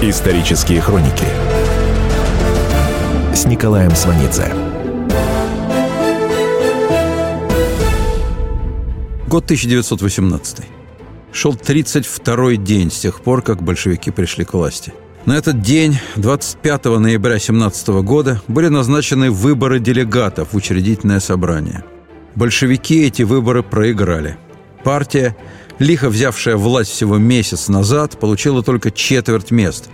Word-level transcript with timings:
Исторические 0.00 0.80
хроники 0.80 1.24
с 3.34 3.46
Николаем 3.46 3.90
Сванидзе. 3.96 4.44
Год 9.26 9.42
1918. 9.46 10.58
Шел 11.32 11.54
32-й 11.54 12.56
день 12.58 12.92
с 12.92 13.00
тех 13.00 13.20
пор, 13.22 13.42
как 13.42 13.60
большевики 13.60 14.12
пришли 14.12 14.44
к 14.44 14.54
власти. 14.54 14.94
На 15.26 15.36
этот 15.36 15.62
день, 15.62 15.98
25 16.14 16.84
ноября 16.84 17.40
17 17.40 17.88
года, 18.04 18.40
были 18.46 18.68
назначены 18.68 19.32
выборы 19.32 19.80
делегатов 19.80 20.52
в 20.52 20.56
учредительное 20.56 21.18
собрание. 21.18 21.82
Большевики 22.36 23.02
эти 23.02 23.22
выборы 23.24 23.64
проиграли. 23.64 24.36
Партия, 24.84 25.36
лихо 25.78 26.08
взявшая 26.08 26.56
власть 26.56 26.90
всего 26.90 27.18
месяц 27.18 27.68
назад, 27.68 28.18
получила 28.18 28.62
только 28.62 28.90
четверть 28.90 29.50
мест. 29.50 29.88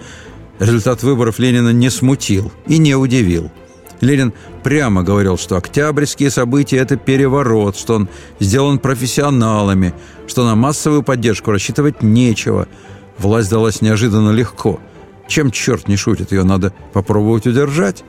Результат 0.59 1.03
выборов 1.03 1.39
Ленина 1.39 1.71
не 1.71 1.91
смутил 1.91 2.53
и 2.67 2.79
не 2.79 2.95
удивил. 2.95 3.51
Ленин 4.01 4.33
прямо 4.63 5.03
говорил, 5.03 5.39
что 5.39 5.57
октябрьские 5.57 6.31
события– 6.31 6.77
это 6.79 6.97
переворот, 6.97 7.77
что 7.77 7.95
он 7.95 8.09
сделан 8.41 8.79
профессионалами, 8.79 9.95
что 10.27 10.45
на 10.45 10.55
массовую 10.55 11.03
поддержку 11.03 11.51
рассчитывать 11.51 12.03
нечего. 12.03 12.69
Власть 13.19 13.51
далась 13.51 13.81
неожиданно 13.81 14.31
легко. 14.31 14.81
Чем 15.29 15.51
черт 15.51 15.89
не 15.89 15.97
шутит, 15.97 16.33
ее 16.33 16.45
надо 16.45 16.73
попробовать 16.93 17.47
удержать. 17.47 18.05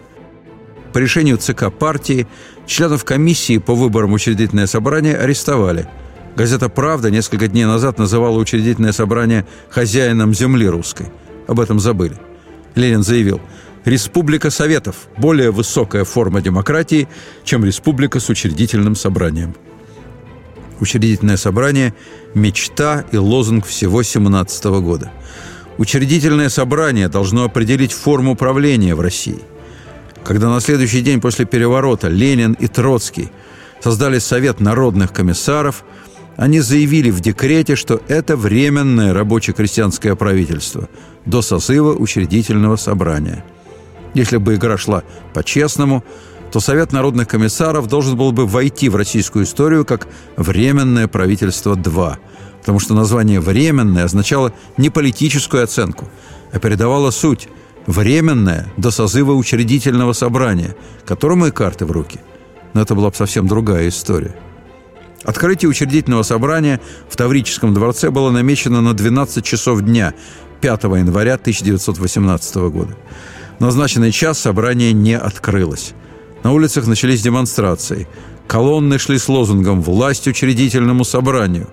По 0.91 0.98
решению 0.98 1.37
ЦК 1.37 1.71
партии 1.71 2.27
членов 2.65 3.05
комиссии 3.05 3.57
по 3.57 3.73
выборам 3.73 4.13
учредительное 4.13 4.67
собрание 4.67 5.15
арестовали– 5.17 5.87
Газета 6.35 6.67
«Правда» 6.67 7.09
несколько 7.09 7.48
дней 7.48 7.63
назад 7.63 7.98
называла 7.98 8.38
учредительное 8.38 8.91
собрание 8.91 9.45
хозяином 9.70 10.34
земли 10.34 10.67
русской. 10.67 11.07
Об 11.48 11.62
этом 11.62 11.80
забыли. 11.80 12.17
Ленин 12.76 13.03
заявил, 13.03 13.40
«Республика 13.85 14.49
Советов– 14.49 15.07
более 15.18 15.51
высокая 15.51 16.04
форма 16.04 16.41
демократии, 16.41 17.07
чем 17.46 17.63
республика 17.63 18.20
с 18.20 18.27
учредительным 18.27 18.96
собранием». 18.96 19.55
Учредительное 20.82 21.37
собрание– 21.37 21.93
мечта 22.34 23.05
и 23.13 23.18
лозунг 23.18 23.65
всего 23.65 24.04
17 24.04 24.65
года. 24.81 25.13
Учредительное 25.77 26.49
собрание 26.49 27.07
должно 27.07 27.46
определить 27.46 27.93
форму 27.93 28.35
правления 28.35 28.93
в 28.93 28.99
России. 28.99 29.40
Когда 30.26 30.49
на 30.49 30.59
следующий 30.59 30.99
день 30.99 31.21
после 31.21 31.46
переворота 31.46 32.09
Ленин 32.09 32.54
и 32.59 32.68
Троцкий 32.68 33.31
создали 33.81 34.20
Совет 34.20 34.59
народных 34.59 35.13
комиссаров– 35.13 35.85
они 36.37 36.59
заявили 36.59 37.09
в 37.09 37.21
декрете, 37.21 37.75
что 37.75 38.01
это 38.07 38.35
временное 38.35 39.13
рабоче-крестьянское 39.13 40.15
правительство 40.15 40.89
до 41.25 41.41
созыва 41.41 41.93
учредительного 41.93 42.75
собрания. 42.75 43.43
Если 44.13 44.37
бы 44.37 44.55
игра 44.55 44.77
шла 44.77 45.03
по-честному, 45.33 46.03
то 46.51 46.59
Совет 46.59 46.91
народных 46.91 47.27
комиссаров 47.27 47.87
должен 47.87 48.15
был 48.17 48.31
бы 48.31 48.45
войти 48.45 48.87
в 48.89 48.95
российскую 48.95 49.45
историю 49.45 49.85
как 49.85 50.07
«Временное 50.37 51.07
правительство-2», 51.07 52.15
потому 52.59 52.79
что 52.79 52.93
название 52.93 53.39
«временное» 53.39 54.05
означало 54.05 54.53
не 54.77 54.89
политическую 54.89 55.63
оценку, 55.63 56.09
а 56.53 56.59
передавало 56.59 57.11
суть 57.11 57.49
«временное» 57.87 58.67
до 58.77 58.91
созыва 58.91 59.33
учредительного 59.33 60.13
собрания, 60.13 60.75
которому 61.05 61.47
и 61.47 61.51
карты 61.51 61.85
в 61.85 61.91
руки. 61.91 62.19
Но 62.73 62.81
это 62.81 62.95
была 62.95 63.09
бы 63.09 63.15
совсем 63.15 63.47
другая 63.47 63.89
история. 63.89 64.35
Открытие 65.25 65.69
учредительного 65.69 66.23
собрания 66.23 66.79
в 67.09 67.16
Таврическом 67.16 67.73
дворце 67.73 68.12
было 68.12 68.29
намечено 68.29 68.81
на 68.81 68.94
12 68.94 69.44
часов 69.44 69.81
дня 69.81 70.13
5 70.62 70.84
января 70.84 71.34
1918 71.34 72.56
года. 72.56 72.95
В 73.57 73.62
назначенный 73.62 74.12
час 74.12 74.40
собрание 74.40 74.94
не 74.94 75.18
открылось. 75.18 75.94
На 76.44 76.51
улицах 76.51 76.85
начались 76.85 77.23
демонстрации. 77.23 78.08
Колонны 78.47 79.00
шли 79.00 79.18
с 79.18 79.28
лозунгом 79.28 79.81
«Власть 79.81 80.28
учредительному 80.28 81.03
собранию». 81.03 81.69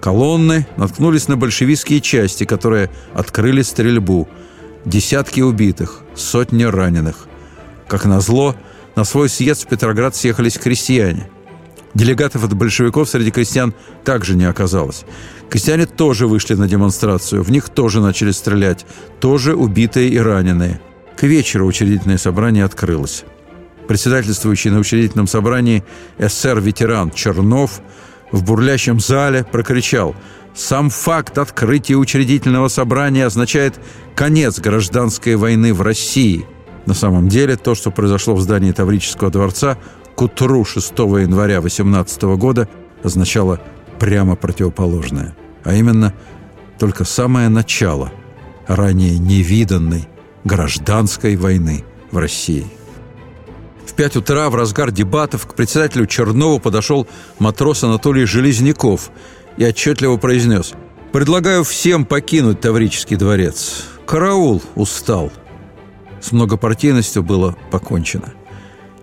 Колонны 0.00 0.66
наткнулись 0.76 1.28
на 1.28 1.36
большевистские 1.36 2.00
части, 2.00 2.44
которые 2.44 2.90
открыли 3.12 3.60
стрельбу. 3.60 4.26
Десятки 4.86 5.40
убитых, 5.40 6.00
сотни 6.14 6.64
раненых. 6.64 7.26
Как 7.88 8.06
назло, 8.06 8.54
на 8.94 9.04
свой 9.04 9.28
съезд 9.28 9.64
в 9.64 9.68
Петроград 9.68 10.16
съехались 10.16 10.56
крестьяне– 10.56 11.28
Делегатов 11.96 12.44
от 12.44 12.52
большевиков 12.52 13.08
среди 13.08 13.30
крестьян 13.30 13.72
также 14.04 14.36
не 14.36 14.44
оказалось. 14.44 15.06
Крестьяне 15.48 15.86
тоже 15.86 16.26
вышли 16.26 16.52
на 16.52 16.68
демонстрацию, 16.68 17.42
в 17.42 17.50
них 17.50 17.70
тоже 17.70 18.02
начали 18.02 18.32
стрелять, 18.32 18.84
тоже 19.18 19.54
убитые 19.54 20.10
и 20.10 20.18
раненые. 20.18 20.78
К 21.16 21.22
вечеру 21.22 21.66
учредительное 21.66 22.18
собрание 22.18 22.64
открылось. 22.64 23.24
Председательствующий 23.88 24.70
на 24.70 24.78
учредительном 24.78 25.26
собрании 25.26 25.84
СССР-ветеран 26.18 27.12
Чернов 27.12 27.80
в 28.30 28.44
бурлящем 28.44 29.00
зале 29.00 29.46
прокричал 29.50 30.14
«Сам 30.54 30.90
факт 30.90 31.38
открытия 31.38 31.94
учредительного 31.94 32.68
собрания 32.68 33.24
означает 33.24 33.80
конец 34.14 34.58
гражданской 34.58 35.36
войны 35.36 35.72
в 35.72 35.80
России». 35.80 36.44
На 36.84 36.92
самом 36.92 37.30
деле, 37.30 37.56
то, 37.56 37.74
что 37.74 37.90
произошло 37.90 38.34
в 38.34 38.42
здании 38.42 38.72
Таврического 38.72 39.30
дворца, 39.30 39.78
к 40.16 40.22
утру 40.22 40.64
6 40.64 40.98
января 40.98 41.60
18 41.60 42.22
года 42.38 42.68
означало 43.02 43.60
прямо 44.00 44.34
противоположное, 44.34 45.36
а 45.62 45.74
именно 45.74 46.14
только 46.78 47.04
самое 47.04 47.50
начало 47.50 48.10
ранее 48.66 49.18
невиданной 49.18 50.08
гражданской 50.44 51.36
войны 51.36 51.84
в 52.10 52.16
России. 52.16 52.66
В 53.86 53.92
пять 53.92 54.16
утра 54.16 54.48
в 54.48 54.54
разгар 54.54 54.90
дебатов 54.90 55.46
к 55.46 55.54
председателю 55.54 56.06
Чернову 56.06 56.60
подошел 56.60 57.06
матрос 57.38 57.84
Анатолий 57.84 58.24
Железняков 58.24 59.10
и 59.58 59.66
отчетливо 59.66 60.16
произнес 60.16 60.72
«Предлагаю 61.12 61.62
всем 61.62 62.06
покинуть 62.06 62.60
Таврический 62.60 63.16
дворец. 63.16 63.84
Караул 64.06 64.62
устал». 64.76 65.30
С 66.22 66.32
многопартийностью 66.32 67.22
было 67.22 67.54
покончено– 67.70 68.32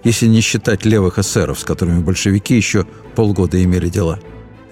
если 0.03 0.27
не 0.27 0.41
считать 0.41 0.85
левых 0.85 1.19
эсеров, 1.19 1.59
с 1.59 1.63
которыми 1.63 2.01
большевики 2.01 2.55
еще 2.55 2.85
полгода 3.15 3.61
имели 3.63 3.89
дела. 3.89 4.19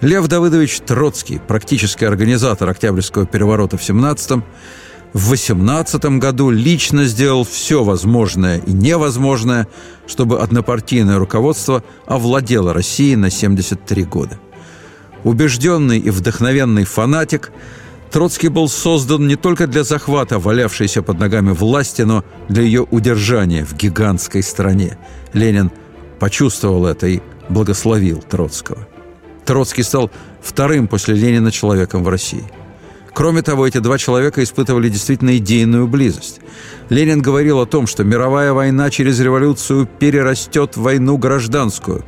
Лев 0.00 0.26
Давыдович 0.26 0.80
Троцкий, 0.80 1.40
практический 1.46 2.04
организатор 2.04 2.68
Октябрьского 2.68 3.24
переворота 3.24 3.76
в 3.76 3.82
17-м, 3.82 4.44
в 5.12 5.28
18 5.28 6.04
году 6.18 6.50
лично 6.50 7.04
сделал 7.04 7.44
все 7.44 7.84
возможное 7.84 8.58
и 8.58 8.72
невозможное, 8.72 9.68
чтобы 10.06 10.40
однопартийное 10.40 11.18
руководство 11.18 11.84
овладело 12.06 12.72
Россией 12.72 13.16
на 13.16 13.30
73 13.30 14.04
года. 14.04 14.40
Убежденный 15.22 15.98
и 15.98 16.10
вдохновенный 16.10 16.84
фанатик– 16.84 17.52
Троцкий 18.12 18.48
был 18.48 18.68
создан 18.68 19.26
не 19.26 19.36
только 19.36 19.66
для 19.66 19.84
захвата 19.84 20.38
валявшейся 20.38 21.02
под 21.02 21.18
ногами 21.18 21.52
власти, 21.52 22.02
но 22.02 22.24
для 22.50 22.62
ее 22.62 22.82
удержания 22.82 23.64
в 23.64 23.74
гигантской 23.74 24.42
стране. 24.42 24.98
Ленин 25.32 25.70
почувствовал 26.18 26.86
это 26.86 27.06
и 27.06 27.20
благословил 27.48 28.22
Троцкого. 28.22 28.86
Троцкий 29.44 29.82
стал 29.82 30.10
вторым 30.40 30.88
после 30.88 31.14
Ленина 31.14 31.50
человеком 31.50 32.04
в 32.04 32.08
России. 32.08 32.44
Кроме 33.14 33.42
того, 33.42 33.66
эти 33.66 33.78
два 33.78 33.98
человека 33.98 34.42
испытывали 34.42 34.88
действительно 34.88 35.36
идейную 35.36 35.86
близость. 35.86 36.40
Ленин 36.88 37.20
говорил 37.20 37.60
о 37.60 37.66
том, 37.66 37.86
что 37.86 38.04
мировая 38.04 38.52
война 38.52 38.88
через 38.90 39.20
революцию 39.20 39.86
перерастет 39.98 40.76
в 40.76 40.82
войну 40.82 41.18
гражданскую. 41.18 42.04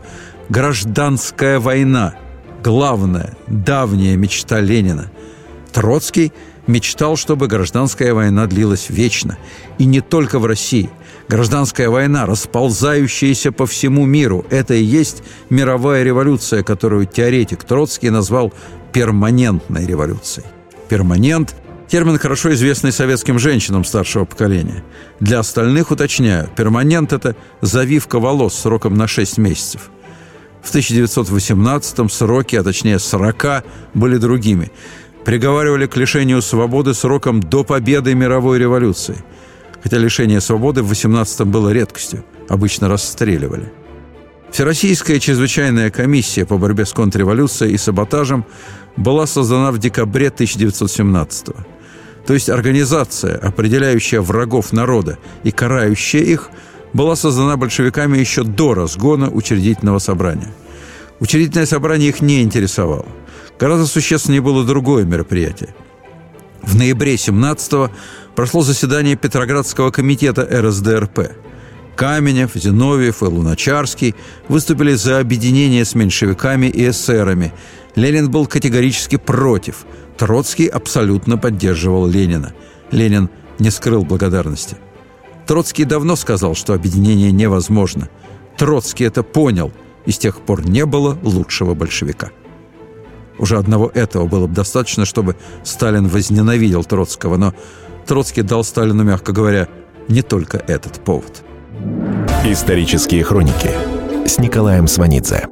Гражданская 0.48 1.60
война– 1.60 2.14
главная, 2.62 3.36
давняя 3.46 4.16
мечта 4.16 4.60
Ленина– 4.60 5.10
Троцкий 5.74 6.32
мечтал, 6.66 7.16
чтобы 7.16 7.46
гражданская 7.46 8.14
война 8.14 8.46
длилась 8.46 8.86
вечно. 8.88 9.38
И 9.78 9.84
не 9.84 10.00
только 10.00 10.38
в 10.38 10.46
России. 10.46 10.90
Гражданская 11.28 11.88
война, 11.88 12.26
расползающаяся 12.26 13.50
по 13.50 13.66
всему 13.66 14.04
миру, 14.04 14.44
это 14.50 14.74
и 14.74 14.82
есть 14.82 15.22
мировая 15.48 16.02
революция, 16.02 16.62
которую 16.62 17.06
теоретик 17.06 17.64
Троцкий 17.64 18.10
назвал 18.10 18.52
перманентной 18.92 19.86
революцией. 19.86 20.46
Перманент– 20.88 21.56
термин, 21.88 22.18
хорошо 22.18 22.52
известный 22.52 22.92
советским 22.92 23.38
женщинам 23.38 23.84
старшего 23.84 24.26
поколения. 24.26 24.84
Для 25.20 25.38
остальных, 25.38 25.90
уточняю, 25.90 26.48
перманент– 26.54 27.12
это 27.14 27.36
завивка 27.62 28.20
волос 28.20 28.54
сроком 28.54 28.94
на 28.94 29.06
6 29.06 29.38
месяцев. 29.38 29.90
В 30.62 30.74
1918-м 30.74 32.08
сроки, 32.08 32.56
а 32.56 32.62
точнее 32.62 32.98
40, 32.98 33.64
были 33.94 34.18
другими– 34.18 34.70
приговаривали 35.24 35.86
к 35.86 35.96
лишению 35.96 36.42
свободы 36.42 36.94
сроком 36.94 37.40
до 37.40 37.64
победы 37.64 38.14
мировой 38.14 38.58
революции. 38.58 39.16
Хотя 39.82 39.98
лишение 39.98 40.40
свободы 40.40 40.82
в 40.82 40.90
18-м 40.90 41.50
было 41.50 41.70
редкостью, 41.70 42.24
обычно 42.48 42.88
расстреливали. 42.88 43.72
Всероссийская 44.50 45.18
чрезвычайная 45.18 45.90
комиссия 45.90 46.46
по 46.46 46.58
борьбе 46.58 46.86
с 46.86 46.92
контрреволюцией 46.92 47.74
и 47.74 47.78
саботажем 47.78 48.44
была 48.96 49.26
создана 49.26 49.72
в 49.72 49.78
декабре 49.78 50.30
1917 50.30 51.48
-го. 51.48 51.56
то 52.26 52.34
есть 52.34 52.48
организация, 52.48 53.36
определяющая 53.36 54.20
врагов 54.20 54.72
народа 54.72 55.18
и 55.42 55.50
карающая 55.50 56.22
их, 56.22 56.50
была 56.92 57.16
создана 57.16 57.56
большевиками 57.56 58.18
еще 58.18 58.44
до 58.44 58.74
разгона 58.74 59.28
учредительного 59.28 59.98
собрания. 59.98 60.52
Учредительное 61.20 61.66
собрание 61.66 62.08
их 62.08 62.22
не 62.22 62.40
интересовало. 62.42 63.06
Гораздо 63.58 63.86
существеннее 63.86 64.42
было 64.42 64.64
другое 64.64 65.04
мероприятие. 65.04 65.74
В 66.62 66.76
ноябре 66.76 67.14
17-го 67.14 67.90
прошло 68.34 68.62
заседание 68.62 69.16
Петроградского 69.16 69.90
комитета 69.90 70.48
РСДРП. 70.50 71.32
Каменев, 71.94 72.52
Зиновьев 72.54 73.22
и 73.22 73.26
Луначарский 73.26 74.14
выступили 74.48 74.94
за 74.94 75.20
объединение 75.20 75.84
с 75.84 75.94
меньшевиками 75.94 76.66
и 76.66 76.88
эсерами. 76.88 77.52
Ленин 77.94 78.30
был 78.30 78.46
категорически 78.46 79.16
против. 79.16 79.84
Троцкий 80.16 80.66
абсолютно 80.66 81.38
поддерживал 81.38 82.06
Ленина. 82.06 82.54
Ленин 82.90 83.30
не 83.58 83.70
скрыл 83.70 84.04
благодарности. 84.04 84.76
Троцкий 85.46 85.84
давно 85.84 86.16
сказал, 86.16 86.54
что 86.54 86.74
объединение 86.74 87.30
невозможно. 87.30 88.08
Троцкий 88.56 89.04
это 89.04 89.22
понял, 89.22 89.72
и 90.06 90.10
с 90.10 90.18
тех 90.18 90.40
пор 90.40 90.66
не 90.66 90.86
было 90.86 91.18
лучшего 91.22 91.74
большевика. 91.74 92.30
Уже 93.38 93.58
одного 93.58 93.90
этого 93.92 94.26
было 94.26 94.46
бы 94.46 94.54
достаточно, 94.54 95.04
чтобы 95.04 95.36
Сталин 95.64 96.08
возненавидел 96.08 96.84
Троцкого, 96.84 97.36
но 97.36 97.54
Троцкий 98.06 98.42
дал 98.42 98.64
Сталину, 98.64 99.02
мягко 99.02 99.32
говоря, 99.32 99.68
не 100.08 100.22
только 100.22 100.58
этот 100.58 101.04
повод. 101.04 101.42
Исторические 102.44 103.24
хроники 103.24 103.70
с 104.26 104.38
Николаем 104.38 104.86
Сванидзе. 104.86 105.48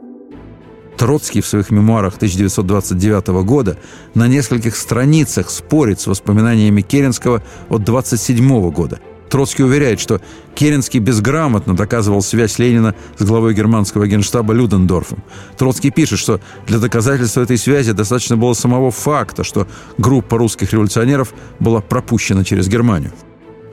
Троцкий 0.97 1.41
в 1.41 1.47
своих 1.47 1.71
мемуарах 1.71 2.17
1929 2.17 3.45
года 3.45 3.77
на 4.15 4.29
нескольких 4.29 4.77
страницах 4.77 5.51
спорит 5.51 6.01
с 6.01 6.07
воспоминаниями 6.07 6.83
Керенского 6.83 7.43
от 7.69 7.83
27 7.83 8.71
года– 8.71 9.01
Троцкий 9.33 9.65
уверяет, 9.65 9.99
что 9.99 10.21
Керенский 10.55 11.01
безграмотно 11.01 11.75
доказывал 11.75 12.21
связь 12.21 12.59
Ленина 12.59 12.95
с 13.17 13.25
главой 13.25 13.55
германского 13.55 14.07
генштаба 14.07 14.53
Людендорфом. 14.53 15.25
Троцкий 15.57 15.91
пишет, 15.91 16.19
что 16.19 16.39
для 16.67 16.79
доказательства 16.79 17.41
этой 17.41 17.57
связи 17.57 17.93
достаточно 17.93 18.37
было 18.37 18.53
самого 18.53 18.91
факта, 18.91 19.43
что 19.43 19.67
группа 19.97 20.37
русских 20.37 20.75
революционеров 20.75 21.33
была 21.61 21.81
пропущена 21.81 22.45
через 22.45 22.69
Германию. 22.69 23.11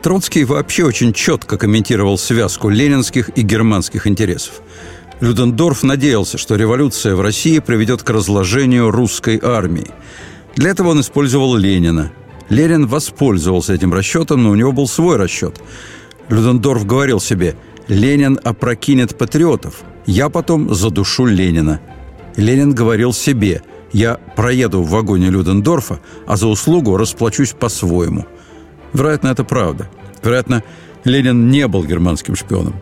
Троцкий 0.01 0.45
вообще 0.45 0.85
очень 0.85 1.11
четко 1.11 1.57
комментировал 1.57 2.17
связку 2.17 2.69
ленинских 2.69 3.29
и 3.35 3.41
германских 3.41 4.07
интересов. 4.07 4.61
Людендорф 5.19 5.83
надеялся, 5.83 6.37
что 6.37 6.55
революция 6.55 7.15
в 7.15 7.21
России 7.21 7.59
приведет 7.59 8.01
к 8.01 8.09
разложению 8.09 8.91
русской 8.91 9.37
армии. 9.43 9.87
Для 10.55 10.69
этого 10.69 10.91
он 10.91 11.01
использовал 11.01 11.57
Ленина. 11.57 12.13
Ленин 12.49 12.87
воспользовался 12.87 13.73
этим 13.73 13.93
расчетом, 13.93 14.43
но 14.43 14.49
у 14.49 14.55
него 14.55 14.71
был 14.71 14.87
свой 14.87 15.17
расчет. 15.17 15.61
Людендорф 16.29 16.85
говорил 16.85 17.19
себе 17.19 17.55
«Ленин 17.87 18.39
опрокинет 18.43 19.17
патриотов, 19.17 19.81
я 20.05 20.29
потом 20.29 20.73
задушу 20.73 21.25
Ленина». 21.25 21.79
Ленин 22.35 22.73
говорил 22.73 23.13
себе 23.13 23.61
«Я 23.91 24.15
проеду 24.35 24.81
в 24.81 24.89
вагоне 24.89 25.29
Людендорфа, 25.29 25.99
а 26.27 26.37
за 26.37 26.47
услугу 26.47 26.97
расплачусь 26.97 27.53
по-своему». 27.53 28.25
Вероятно, 28.93 29.27
это 29.29 29.43
правда. 29.43 29.89
Вероятно, 30.23 30.63
Ленин 31.03 31.49
не 31.49 31.67
был 31.67 31.83
германским 31.83 32.35
шпионом. 32.35 32.75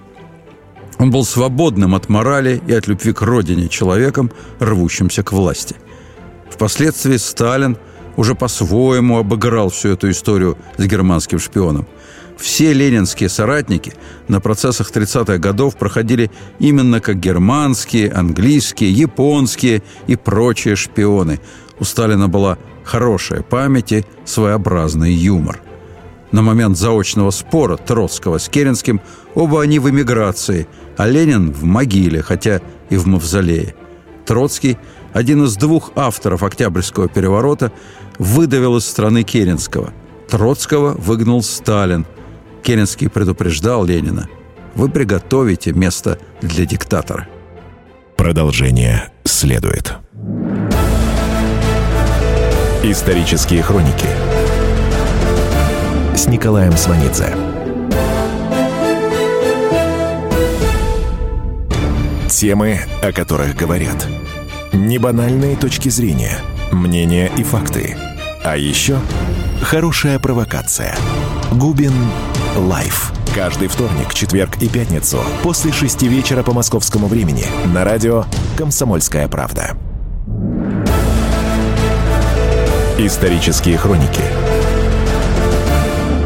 Он 0.98 1.12
был 1.12 1.26
свободным 1.26 1.94
от 1.94 2.10
морали 2.10 2.62
и 2.68 2.74
от 2.74 2.88
любви 2.88 3.14
к 3.14 3.22
родине 3.22 3.68
человеком, 3.68 4.32
рвущимся 4.60 5.24
к 5.24 5.32
власти. 5.32 5.76
Впоследствии 6.50 7.18
Сталин– 7.18 7.78
уже 8.18 8.36
по-своему 8.36 9.20
обыграл 9.20 9.70
всю 9.70 9.90
эту 9.90 10.10
историю 10.10 10.58
с 10.78 10.84
германским 10.86 11.40
шпионом. 11.40 11.88
Все 12.38 12.74
ленинские 12.74 13.30
соратники 13.30 13.94
на 14.28 14.42
процессах 14.42 14.92
30-х 14.92 15.38
годов 15.38 15.76
проходили 15.76 16.30
именно 16.60 17.00
как 17.00 17.20
германские, 17.20 18.12
английские, 18.12 18.92
японские 18.92 19.82
и 20.06 20.16
прочие 20.16 20.76
шпионы. 20.76 21.40
У 21.80 21.84
Сталина 21.84 22.28
была 22.28 22.58
хорошая 22.84 23.42
память 23.42 23.92
и 23.92 24.06
своеобразный 24.26 25.14
юмор. 25.14 25.62
На 26.32 26.42
момент 26.42 26.78
заочного 26.78 27.32
спора 27.32 27.78
Троцкого 27.78 28.38
с 28.38 28.50
Керенским 28.50 29.02
оба 29.34 29.62
они 29.62 29.80
в 29.80 29.90
эмиграции, 29.90 30.68
а 30.98 31.08
Ленин 31.08 31.52
в 31.52 31.64
могиле, 31.64 32.22
хотя 32.22 32.62
и 32.90 32.98
в 32.98 33.08
мавзолее. 33.08 33.74
Троцкий, 34.26 34.78
один 35.18 35.46
из 35.46 35.56
двух 35.56 35.94
авторов 35.96 36.44
Октябрьского 36.44 37.08
переворота, 37.08 37.72
выдавил 38.20 38.78
из 38.78 38.86
страны 38.86 39.24
Керенского. 39.24 39.92
Троцкого 40.30 40.92
выгнал 40.92 41.42
Сталин. 41.42 42.06
Керенский 42.62 43.10
предупреждал 43.10 43.84
Ленина. 43.84 44.30
Вы 44.76 44.90
приготовите 44.90 45.74
место 45.74 46.20
для 46.42 46.68
диктатора. 46.68 47.28
Продолжение 48.16 49.10
следует. 49.24 49.96
Исторические 52.84 53.64
хроники 53.64 54.10
с 56.16 56.28
Николаем 56.28 56.74
Сванидзе. 56.78 57.36
Темы, 62.30 62.82
о 63.02 63.12
которых 63.12 63.56
говорят. 63.56 64.08
Небанальные 64.74 65.56
точки 65.56 65.90
зрения, 65.90 66.38
мнения 66.72 67.32
и 67.38 67.44
факты– 67.44 67.98
а 68.48 68.56
еще 68.56 68.98
хорошая 69.62 70.20
провокация. 70.20 70.96
Губин 71.52 71.92
Live. 72.56 73.12
Каждый 73.36 73.68
вторник, 73.68 74.14
четверг 74.14 74.56
и 74.62 74.70
пятницу 74.70 75.20
после 75.44 75.74
шести 75.74 76.08
вечера 76.08 76.44
по 76.44 76.54
московскому 76.54 77.08
времени 77.08 77.44
на 77.74 77.84
радио 77.84 78.24
«Комсомольская 78.56 79.28
правда». 79.28 79.76
Исторические 82.98 83.78
хроники 83.78 84.24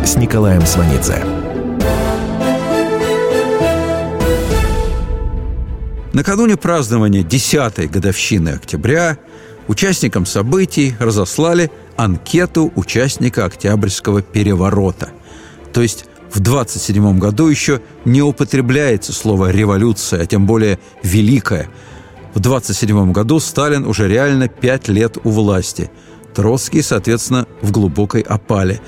с 0.05 0.15
Николаем 0.15 0.61
Сванидзе. 0.67 1.40
Накануне 6.13 6.57
празднования 6.57 7.23
10-й 7.23 7.87
годовщины 7.87 8.49
октября 8.49 9.17
участникам 9.69 10.25
событий 10.25 10.93
разослали 10.99 11.71
анкету 11.95 12.71
участника 12.75 13.45
Октябрьского 13.45 14.21
переворота. 14.21 15.11
То 15.71 15.81
есть 15.81 16.05
в 16.33 16.41
27 16.41 17.17
году 17.17 17.47
еще 17.47 17.81
не 18.03 18.21
употребляется 18.21 19.13
слово 19.13 19.51
«революция», 19.51 20.23
а 20.23 20.25
тем 20.25 20.45
более 20.45 20.79
«великая». 21.01 21.69
В 22.33 22.39
27 22.39 23.13
году 23.13 23.39
Сталин 23.39 23.85
уже 23.85 24.09
реально 24.09 24.49
пять 24.49 24.89
лет 24.89 25.17
у 25.23 25.29
власти. 25.29 25.91
Троцкий, 26.33 26.81
соответственно, 26.81 27.47
в 27.61 27.71
глубокой 27.71 28.21
опале. 28.21 28.81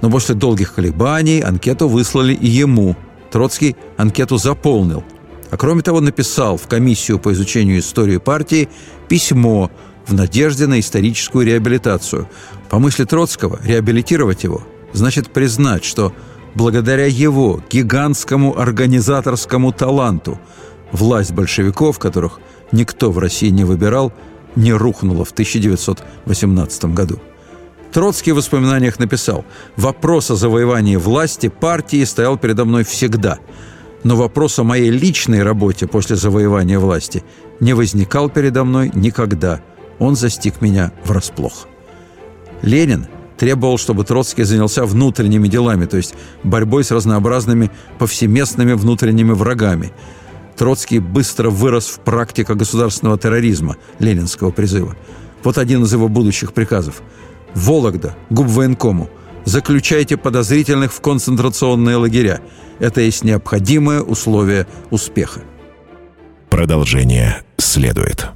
Но 0.00 0.10
после 0.10 0.36
долгих 0.36 0.74
колебаний 0.74 1.40
анкету 1.40 1.88
выслали 1.88 2.34
и 2.34 2.46
ему. 2.46 2.96
Троцкий 3.32 3.76
анкету 3.96 4.36
заполнил. 4.36 5.02
А 5.52 5.56
кроме 5.56 5.82
того, 5.82 6.00
написал 6.00 6.56
в 6.56 6.66
комиссию 6.66 7.20
по 7.20 7.32
изучению 7.32 7.78
истории 7.78 8.16
партии 8.16 8.68
письмо– 9.08 9.70
в 10.06 10.14
надежде 10.14 10.66
на 10.66 10.80
историческую 10.80 11.46
реабилитацию. 11.46 12.28
По 12.70 12.78
мысли 12.78 13.04
Троцкого, 13.04 13.60
реабилитировать 13.62 14.44
его 14.44 14.62
значит 14.92 15.32
признать, 15.32 15.84
что 15.84 16.12
благодаря 16.54 17.06
его 17.06 17.62
гигантскому 17.70 18.58
организаторскому 18.58 19.72
таланту 19.72 20.38
власть 20.90 21.32
большевиков, 21.32 21.98
которых 21.98 22.40
никто 22.72 23.10
в 23.10 23.18
России 23.18 23.48
не 23.48 23.64
выбирал, 23.64 24.12
не 24.54 24.72
рухнула 24.72 25.24
в 25.24 25.32
1918 25.32 26.84
году. 26.86 27.20
Троцкий 27.90 28.32
в 28.32 28.36
воспоминаниях 28.36 28.98
написал 28.98 29.44
«Вопрос 29.76 30.30
о 30.30 30.36
завоевании 30.36 30.96
власти 30.96 31.48
партии 31.48 32.04
стоял 32.04 32.38
передо 32.38 32.64
мной 32.64 32.84
всегда, 32.84 33.38
но 34.04 34.16
вопрос 34.16 34.58
о 34.58 34.64
моей 34.64 34.90
личной 34.90 35.42
работе 35.42 35.86
после 35.86 36.16
завоевания 36.16 36.78
власти 36.78 37.22
не 37.60 37.74
возникал 37.74 38.28
передо 38.28 38.64
мной 38.64 38.90
никогда 38.94 39.60
он 39.98 40.16
застиг 40.16 40.60
меня 40.60 40.92
врасплох. 41.04 41.68
Ленин 42.62 43.06
требовал, 43.36 43.78
чтобы 43.78 44.04
Троцкий 44.04 44.44
занялся 44.44 44.84
внутренними 44.84 45.48
делами, 45.48 45.86
то 45.86 45.96
есть 45.96 46.14
борьбой 46.42 46.84
с 46.84 46.90
разнообразными 46.90 47.70
повсеместными 47.98 48.72
внутренними 48.72 49.32
врагами. 49.32 49.92
Троцкий 50.56 50.98
быстро 50.98 51.50
вырос 51.50 51.86
в 51.86 52.00
практика 52.00 52.54
государственного 52.54 53.18
терроризма 53.18 53.76
ленинского 53.98 54.50
призыва. 54.50 54.96
Вот 55.44 55.58
один 55.58 55.82
из 55.84 55.92
его 55.92 56.08
будущих 56.08 56.52
приказов. 56.52 57.02
«Вологда, 57.54 58.16
губвоенкому, 58.30 59.10
заключайте 59.44 60.16
подозрительных 60.16 60.92
в 60.92 61.00
концентрационные 61.00 61.96
лагеря. 61.96 62.40
Это 62.78 63.00
есть 63.00 63.24
необходимое 63.24 64.00
условие 64.00 64.66
успеха». 64.90 65.40
Продолжение 66.50 67.42
следует. 67.56 68.28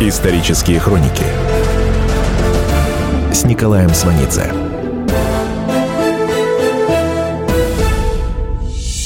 Исторические 0.00 0.78
хроники 0.78 1.24
с 3.32 3.44
Николаем 3.44 3.92
Сванидзе. 3.92 4.65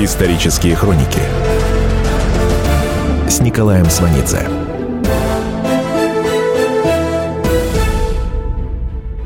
Исторические 0.00 0.76
хроники 0.76 1.18
с 3.28 3.40
Николаем 3.40 3.90
Сванидзе. 3.90 4.48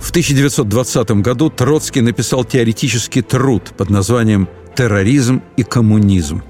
В 0.00 0.08
1920 0.08 1.10
году 1.20 1.50
Троцкий 1.50 2.00
написал 2.00 2.46
теоретический 2.46 3.20
труд 3.20 3.74
под 3.76 3.90
названием 3.90 4.48
«Терроризм 4.74 5.42
и 5.58 5.62
коммунизм». 5.62 6.42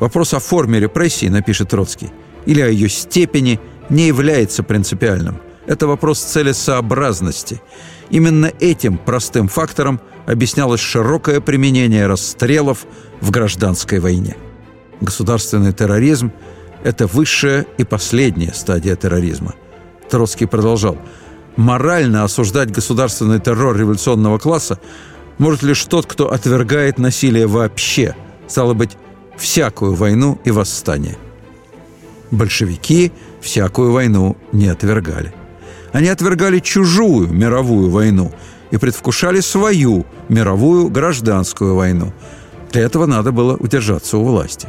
Вопрос 0.00 0.32
о 0.32 0.38
форме 0.38 0.80
репрессий, 0.80 1.28
напишет 1.28 1.68
Троцкий, 1.68 2.10
или 2.46 2.62
о 2.62 2.68
ее 2.68 2.88
степени 2.88 3.60
не 3.90 4.06
является 4.06 4.62
принципиальным. 4.62 5.42
Это 5.66 5.86
вопрос 5.86 6.20
целесообразности. 6.20 7.60
Именно 8.08 8.50
этим 8.60 8.96
простым 8.96 9.48
фактором 9.48 10.00
объяснялось 10.26 10.80
широкое 10.80 11.40
применение 11.40 12.06
расстрелов 12.06 12.86
в 13.20 13.30
гражданской 13.30 13.98
войне. 13.98 14.36
Государственный 15.00 15.72
терроризм– 15.72 16.32
это 16.84 17.06
высшая 17.06 17.66
и 17.78 17.84
последняя 17.84 18.52
стадия 18.54 18.96
терроризма. 18.96 19.54
Троцкий 20.08 20.46
продолжал. 20.46 20.96
Морально 21.56 22.24
осуждать 22.24 22.70
государственный 22.70 23.40
террор 23.40 23.76
революционного 23.76 24.38
класса 24.38 24.78
может 25.38 25.62
лишь 25.62 25.84
тот, 25.84 26.06
кто 26.06 26.32
отвергает 26.32 26.98
насилие 26.98 27.46
вообще, 27.46 28.14
стало 28.46 28.74
быть, 28.74 28.96
всякую 29.36 29.94
войну 29.94 30.38
и 30.44 30.50
восстание. 30.50 31.16
Большевики 32.30 33.12
всякую 33.40 33.92
войну 33.92 34.36
не 34.52 34.68
отвергали. 34.68 35.34
Они 35.92 36.08
отвергали 36.08 36.58
чужую 36.58 37.28
мировую 37.32 37.90
войну 37.90 38.32
и 38.72 38.76
предвкушали 38.78 39.38
свою 39.38 40.04
мировую 40.28 40.88
гражданскую 40.88 41.76
войну– 41.76 42.12
для 42.72 42.82
этого 42.82 43.04
надо 43.06 43.32
было 43.32 43.54
удержаться 43.56 44.16
у 44.16 44.24
власти. 44.24 44.66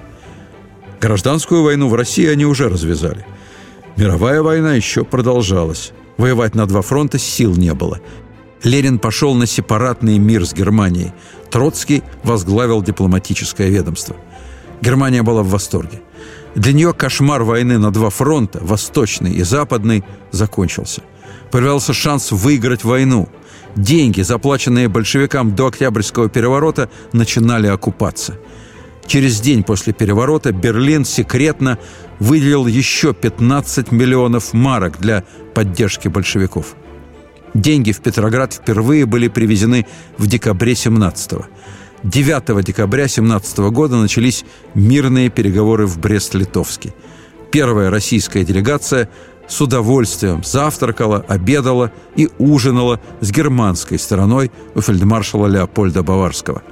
Гражданскую 0.99 1.63
войну 1.63 1.87
в 1.87 1.95
России 1.95 2.27
они 2.27 2.45
уже 2.45 2.67
развязали. 2.69 3.25
Мировая 3.95 4.41
война 4.41 4.73
еще 4.73 5.05
продолжалась. 5.05 5.93
Воевать 6.17 6.53
на 6.53 6.65
два 6.65 6.81
фронта 6.81 7.17
сил 7.17 7.55
не 7.55 7.73
было. 7.73 7.99
Ленин 8.63 8.99
пошел 8.99 9.33
на 9.35 9.45
сепаратный 9.45 10.19
мир 10.19 10.45
с 10.45 10.53
Германией. 10.53 11.13
Троцкий 11.49 12.03
возглавил 12.23 12.81
дипломатическое 12.81 13.69
ведомство. 13.69 14.15
Германия 14.81 15.23
была 15.23 15.43
в 15.43 15.49
восторге. 15.49 16.01
Для 16.55 16.73
нее 16.73 16.93
кошмар 16.93 17.43
войны 17.43 17.77
на 17.77 17.91
два 17.91 18.09
фронта, 18.09 18.59
восточный 18.61 19.31
и 19.31 19.43
западный, 19.43 20.03
закончился. 20.31 21.01
Появился 21.51 21.93
шанс 21.93 22.31
выиграть 22.31 22.83
войну– 22.83 23.29
Деньги, 23.75 24.21
заплаченные 24.21 24.87
большевикам 24.87 25.55
до 25.55 25.67
Октябрьского 25.67 26.29
переворота, 26.29 26.89
начинали 27.11 27.67
окупаться. 27.67 28.37
Через 29.05 29.41
день 29.41 29.63
после 29.63 29.93
переворота 29.93 30.51
Берлин 30.51 31.05
секретно 31.05 31.77
выделил 32.19 32.67
еще 32.67 33.13
15 33.13 33.91
миллионов 33.91 34.53
марок 34.53 34.99
для 34.99 35.23
поддержки 35.53 36.07
большевиков. 36.07 36.75
Деньги 37.53 37.91
в 37.91 38.01
Петроград 38.01 38.53
впервые 38.53 39.05
были 39.05 39.27
привезены 39.27 39.85
в 40.17 40.27
декабре 40.27 40.73
17-го. 40.73 41.45
9 42.03 42.63
декабря 42.63 43.07
17 43.07 43.57
года 43.71 43.97
начались 43.97 44.45
мирные 44.73 45.29
переговоры 45.29 45.85
в 45.85 45.99
Брест-Литовске. 45.99 46.93
Первая 47.51 47.89
российская 47.89 48.43
делегация 48.43 49.09
с 49.47 49.61
удовольствием 49.61 50.43
завтракала, 50.43 51.25
обедала 51.27 51.91
и 52.15 52.29
ужинала 52.37 52.99
с 53.21 53.31
германской 53.31 53.99
стороной 53.99 54.51
у 54.75 54.81
фельдмаршала 54.81 55.47
Леопольда 55.47 56.03
Баварского. 56.03 56.63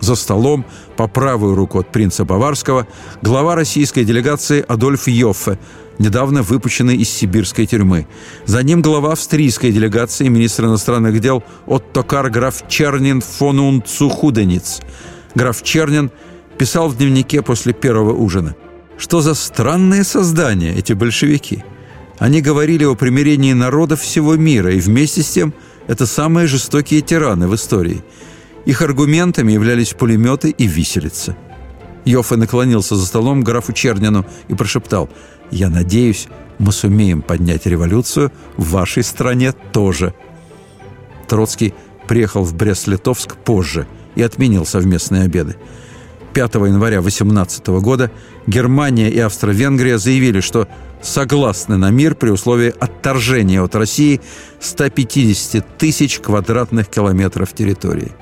За 0.00 0.14
столом, 0.14 0.64
по 0.96 1.08
правую 1.08 1.54
руку 1.54 1.78
от 1.78 1.92
принца 1.92 2.24
Баварского, 2.24 2.86
глава 3.20 3.54
российской 3.54 4.04
делегации 4.04 4.64
Адольф 4.66 5.08
Йоффе, 5.08 5.58
недавно 5.98 6.42
выпущенный 6.42 6.96
из 6.96 7.10
сибирской 7.10 7.66
тюрьмы. 7.66 8.06
За 8.46 8.62
ним 8.62 8.80
глава 8.80 9.12
австрийской 9.12 9.72
делегации, 9.72 10.28
министр 10.28 10.64
иностранных 10.64 11.20
дел 11.20 11.44
Оттокар 11.66 12.30
граф 12.30 12.66
Чернин 12.68 13.20
фон 13.20 13.60
Унцухудениц. 13.60 14.80
Граф 15.34 15.62
Чернин 15.62 16.10
писал 16.56 16.88
в 16.88 16.96
дневнике 16.96 17.42
после 17.42 17.74
первого 17.74 18.14
ужина. 18.14 18.56
«Что 18.96 19.20
за 19.20 19.34
странные 19.34 20.04
создания 20.04 20.74
эти 20.74 20.94
большевики?» 20.94 21.62
Они 22.20 22.42
говорили 22.42 22.84
о 22.84 22.94
примирении 22.94 23.54
народов 23.54 24.02
всего 24.02 24.36
мира, 24.36 24.74
и 24.74 24.80
вместе 24.80 25.22
с 25.22 25.30
тем 25.30 25.54
это 25.88 26.04
самые 26.04 26.46
жестокие 26.46 27.00
тираны 27.00 27.48
в 27.48 27.54
истории. 27.54 28.04
Их 28.66 28.82
аргументами 28.82 29.52
являлись 29.52 29.94
пулеметы 29.94 30.50
и 30.50 30.66
виселица. 30.66 31.34
Йоффе 32.04 32.36
наклонился 32.36 32.94
за 32.94 33.06
столом 33.06 33.40
к 33.40 33.46
графу 33.46 33.72
Чернину 33.72 34.26
и 34.48 34.54
прошептал 34.54 35.08
«Я 35.50 35.70
надеюсь, 35.70 36.28
мы 36.58 36.72
сумеем 36.72 37.22
поднять 37.22 37.64
революцию 37.64 38.30
в 38.58 38.70
вашей 38.72 39.02
стране 39.02 39.52
тоже». 39.52 40.14
Троцкий 41.26 41.72
приехал 42.06 42.44
в 42.44 42.54
Брест-Литовск 42.54 43.36
позже 43.36 43.86
и 44.14 44.20
отменил 44.20 44.66
совместные 44.66 45.22
обеды. 45.22 45.56
5 46.32 46.54
января 46.54 47.00
18 47.00 47.66
года 47.80 48.10
Германия 48.46 49.10
и 49.10 49.18
Австро-Венгрия 49.18 49.98
заявили, 49.98 50.40
что 50.40 50.68
согласны 51.02 51.76
на 51.76 51.90
мир 51.90 52.14
при 52.14 52.30
условии 52.30 52.72
отторжения 52.78 53.62
от 53.62 53.74
России 53.74 54.20
150 54.60 55.78
тысяч 55.78 56.20
квадратных 56.20 56.88
километров 56.88 57.52
территории. 57.52 58.12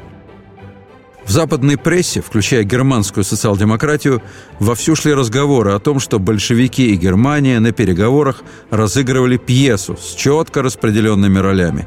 В 1.24 1.30
западной 1.30 1.76
прессе, 1.76 2.22
включая 2.22 2.62
германскую 2.64 3.22
социал-демократию, 3.22 4.22
вовсю 4.60 4.96
шли 4.96 5.12
разговоры 5.12 5.72
о 5.72 5.78
том, 5.78 6.00
что 6.00 6.18
большевики 6.18 6.90
и 6.90 6.96
Германия 6.96 7.60
на 7.60 7.72
переговорах 7.72 8.42
разыгрывали 8.70 9.36
пьесу 9.36 9.98
с 10.00 10.14
четко 10.14 10.62
распределенными 10.62 11.38
ролями. 11.38 11.86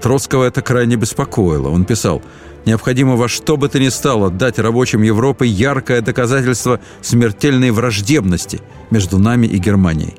Троцкого 0.00 0.44
это 0.44 0.62
крайне 0.62 0.94
беспокоило. 0.94 1.68
Он 1.68 1.84
писал– 1.84 2.22
Необходимо 2.66 3.16
во 3.16 3.28
что 3.28 3.56
бы 3.56 3.68
то 3.68 3.78
ни 3.78 3.88
стало 3.88 4.30
дать 4.30 4.58
рабочим 4.58 5.02
Европы 5.02 5.46
яркое 5.46 6.02
доказательство 6.02 6.80
смертельной 7.00 7.70
враждебности 7.70 8.60
между 8.90 9.18
нами 9.18 9.46
и 9.46 9.58
Германией. 9.58 10.14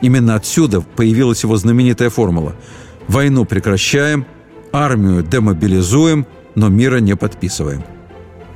Именно 0.00 0.34
отсюда 0.34 0.80
появилась 0.80 1.42
его 1.42 1.56
знаменитая 1.56 2.10
формула 2.10 2.54
«Войну 3.08 3.44
прекращаем, 3.44 4.26
армию 4.72 5.22
демобилизуем, 5.22 6.26
но 6.54 6.68
мира 6.68 6.98
не 6.98 7.16
подписываем». 7.16 7.82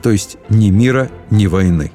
То 0.02 0.10
есть 0.10 0.36
ни 0.50 0.70
мира, 0.70 1.10
ни 1.30 1.46
войны. 1.46 1.92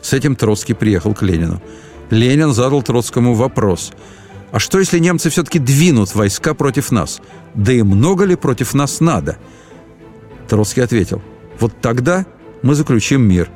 С 0.00 0.12
этим 0.12 0.34
Троцкий 0.34 0.74
приехал 0.74 1.14
к 1.14 1.22
Ленину. 1.22 1.62
Ленин 2.10 2.52
задал 2.52 2.82
Троцкому 2.82 3.34
вопрос– 3.34 3.92
а 4.52 4.58
что, 4.58 4.78
если 4.78 4.98
немцы 4.98 5.30
все-таки 5.30 5.58
двинут 5.58 6.14
войска 6.14 6.54
против 6.54 6.90
нас? 6.90 7.20
Да 7.54 7.72
и 7.72 7.82
много 7.82 8.24
ли 8.24 8.34
против 8.34 8.74
нас 8.74 9.00
надо? 9.00 9.38
Троцкий 10.50 10.80
ответил, 10.80 11.22
«Вот 11.60 11.72
тогда 11.80 12.26
мы 12.62 12.74
заключим 12.74 13.22
мир. 13.22 13.48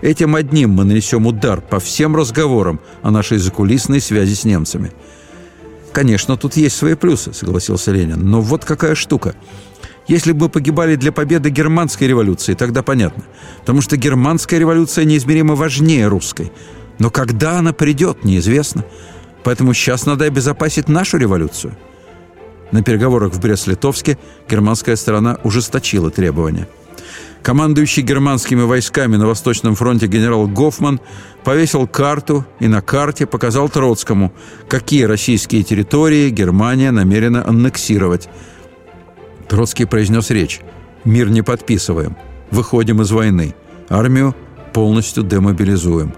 Этим 0.00 0.34
одним 0.34 0.70
мы 0.70 0.84
нанесем 0.84 1.26
удар 1.26 1.60
по 1.60 1.78
всем 1.78 2.16
разговорам 2.16 2.80
о 3.02 3.10
нашей 3.10 3.36
закулисной 3.36 4.00
связи 4.00 4.32
с 4.32 4.44
немцами». 4.44 4.92
«Конечно, 5.92 6.38
тут 6.38 6.56
есть 6.56 6.74
свои 6.74 6.94
плюсы»,— 6.94 7.32
согласился 7.34 7.92
Ленин. 7.92 8.20
«Но 8.30 8.40
вот 8.40 8.64
какая 8.64 8.94
штука. 8.94 9.34
Если 10.06 10.32
бы 10.32 10.46
мы 10.46 10.48
погибали 10.48 10.96
для 10.96 11.12
победы 11.12 11.50
германской 11.50 12.08
революции, 12.08 12.54
тогда 12.54 12.82
понятно. 12.82 13.24
Потому 13.60 13.82
что 13.82 13.98
германская 13.98 14.58
революция 14.58 15.04
неизмеримо 15.04 15.54
важнее 15.54 16.08
русской. 16.08 16.50
Но 16.98 17.10
когда 17.10 17.58
она 17.58 17.74
придет, 17.74 18.24
неизвестно. 18.24 18.86
Поэтому 19.44 19.74
сейчас 19.74 20.06
надо 20.06 20.24
обезопасить 20.24 20.88
нашу 20.88 21.18
революцию». 21.18 21.76
На 22.70 22.82
переговорах 22.82 23.32
в 23.32 23.40
Брест-Литовске 23.40 24.18
германская 24.48 24.96
сторона 24.96 25.38
ужесточила 25.42 26.10
требования. 26.10 26.68
Командующий 27.42 28.02
германскими 28.02 28.62
войсками 28.62 29.16
на 29.16 29.26
Восточном 29.26 29.74
фронте 29.74 30.06
генерал 30.06 30.46
Гофман 30.46 31.00
повесил 31.44 31.86
карту 31.86 32.44
и 32.60 32.68
на 32.68 32.82
карте 32.82 33.26
показал 33.26 33.68
Троцкому, 33.68 34.32
какие 34.68 35.04
российские 35.04 35.62
территории 35.62 36.30
Германия 36.30 36.90
намерена 36.90 37.46
аннексировать. 37.46 38.28
Троцкий 39.48 39.86
произнес 39.86 40.30
речь. 40.30 40.60
«Мир 41.04 41.30
не 41.30 41.42
подписываем. 41.42 42.16
Выходим 42.50 43.00
из 43.00 43.10
войны. 43.12 43.54
Армию 43.88 44.34
полностью 44.74 45.22
демобилизуем». 45.22 46.12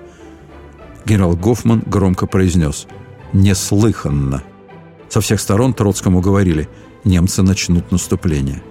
Генерал 1.05 1.37
Гофман 1.37 1.85
громко 1.87 2.27
произнес 2.27 2.89
«Неслыханно». 3.33 4.43
Со 5.11 5.21
всех 5.21 5.41
сторон 5.41 5.75
Троцкому 5.75 6.21
говорили 6.21 6.69
«немцы 7.05 7.43
начнут 7.43 7.91
наступление». 7.91 8.63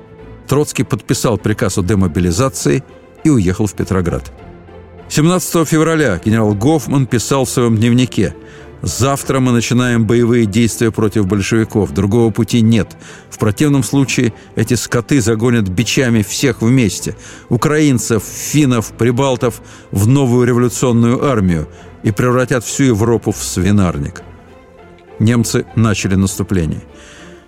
Троцкий 0.47 0.83
подписал 0.83 1.37
приказ 1.37 1.77
о 1.77 1.83
демобилизации 1.83 2.83
и 3.23 3.29
уехал 3.29 3.67
в 3.67 3.73
Петроград. 3.73 4.31
17 5.09 5.67
февраля 5.67 6.19
генерал 6.23 6.53
Гофман 6.53 7.07
писал 7.07 7.43
в 7.43 7.49
своем 7.49 7.77
дневнике 7.77 8.35
«Завтра 8.81 9.41
мы 9.41 9.51
начинаем 9.51 10.07
боевые 10.07 10.45
действия 10.45 10.91
против 10.91 11.27
большевиков. 11.27 11.91
Другого 11.91 12.31
пути 12.31 12.61
нет. 12.61 12.95
В 13.29 13.37
противном 13.37 13.83
случае 13.83 14.33
эти 14.55 14.75
скоты 14.75 15.19
загонят 15.19 15.67
бичами 15.67 16.21
всех 16.21 16.61
вместе. 16.61 17.17
Украинцев, 17.49 18.23
финнов, 18.23 18.93
прибалтов 18.93 19.61
в 19.91 20.07
новую 20.07 20.47
революционную 20.47 21.25
армию 21.25 21.67
и 22.03 22.11
превратят 22.11 22.63
всю 22.63 22.85
Европу 22.85 23.33
в 23.33 23.43
свинарник». 23.43 24.23
Немцы 25.19 25.65
начали 25.75 26.15
наступление. 26.15 26.81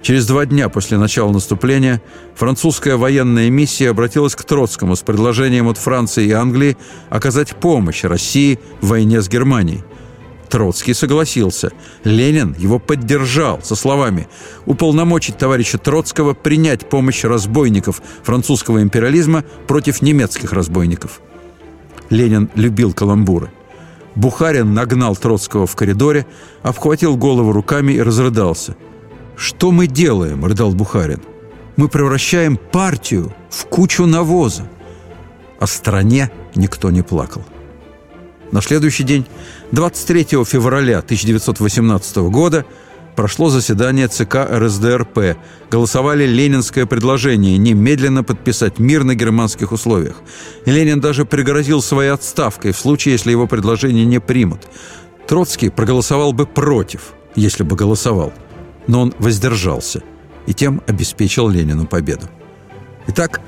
Через 0.01 0.25
два 0.25 0.45
дня 0.45 0.67
после 0.67 0.97
начала 0.97 1.31
наступления 1.31 2.01
французская 2.35 2.95
военная 2.95 3.49
миссия 3.49 3.89
обратилась 3.89 4.35
к 4.35 4.43
Троцкому 4.43 4.95
с 4.95 5.01
предложением 5.01 5.67
от 5.67 5.77
Франции 5.77 6.25
и 6.25 6.31
Англии 6.31 6.75
оказать 7.09 7.55
помощь 7.55 8.03
России 8.03 8.59
в 8.81 8.87
войне 8.87 9.21
с 9.21 9.29
Германией. 9.29 9.83
Троцкий 10.49 10.93
согласился. 10.93 11.71
Ленин 12.03 12.55
его 12.57 12.77
поддержал 12.77 13.61
со 13.63 13.75
словами 13.75 14.27
«Уполномочить 14.65 15.37
товарища 15.37 15.77
Троцкого 15.77 16.33
принять 16.33 16.89
помощь 16.89 17.23
разбойников 17.23 18.01
французского 18.23 18.81
империализма 18.81 19.45
против 19.67 20.01
немецких 20.01 20.51
разбойников». 20.51 21.21
Ленин 22.09 22.49
любил 22.55 22.91
каламбуры. 22.91 23.49
Бухарин 24.15 24.73
нагнал 24.73 25.15
Троцкого 25.15 25.65
в 25.67 25.75
коридоре, 25.75 26.25
обхватил 26.63 27.15
голову 27.17 27.51
руками 27.51 27.93
и 27.93 28.01
разрыдался– 28.01 28.75
«Что 29.41 29.71
мы 29.71 29.87
делаем?»– 29.87 30.45
рыдал 30.45 30.71
Бухарин. 30.71 31.19
«Мы 31.75 31.87
превращаем 31.87 32.57
партию 32.57 33.33
в 33.49 33.65
кучу 33.65 34.05
навоза». 34.05 34.69
О 35.59 35.65
стране 35.65 36.31
никто 36.53 36.91
не 36.91 37.01
плакал. 37.01 37.41
На 38.51 38.61
следующий 38.61 39.03
день, 39.03 39.25
23 39.71 40.45
февраля 40.45 40.99
1918 40.99 42.17
года, 42.29 42.65
прошло 43.15 43.49
заседание 43.49 44.07
ЦК 44.07 44.47
РСДРП. 44.49 45.37
Голосовали 45.69 46.25
ленинское 46.25 46.85
предложение 46.85 47.57
немедленно 47.57 48.23
подписать 48.23 48.79
мир 48.79 49.03
на 49.03 49.15
германских 49.15 49.71
условиях. 49.71 50.15
Ленин 50.65 50.99
даже 50.99 51.25
пригрозил 51.25 51.81
своей 51.81 52.11
отставкой 52.11 52.71
в 52.71 52.77
случае, 52.77 53.13
если 53.13 53.31
его 53.31 53.47
предложение 53.47 54.05
не 54.05 54.19
примут. 54.19 54.67
Троцкий 55.27 55.69
проголосовал 55.69 56.33
бы 56.33 56.45
против, 56.45 57.13
если 57.35 57.63
бы 57.63 57.75
голосовал– 57.75 58.33
но 58.87 59.01
он 59.01 59.13
воздержался 59.19 60.01
и 60.47 60.53
тем 60.53 60.81
обеспечил 60.87 61.47
Ленину 61.47 61.85
победу. 61.85 62.27
Итак, 63.07 63.41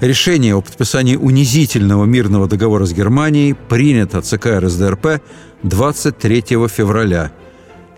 решение 0.00 0.54
о 0.54 0.60
подписании 0.60 1.16
унизительного 1.16 2.04
мирного 2.04 2.48
договора 2.48 2.86
с 2.86 2.92
Германией 2.92 3.54
принято 3.54 4.22
ЦК 4.22 4.46
РСДРП 4.60 5.20
23 5.62 6.40
февраля. 6.68 7.32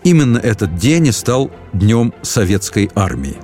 Именно 0.03 0.37
этот 0.37 0.75
день 0.75 1.07
и 1.07 1.11
стал 1.11 1.49
Днем 1.71 2.13
Советской 2.21 2.91
Армии. 2.93 3.37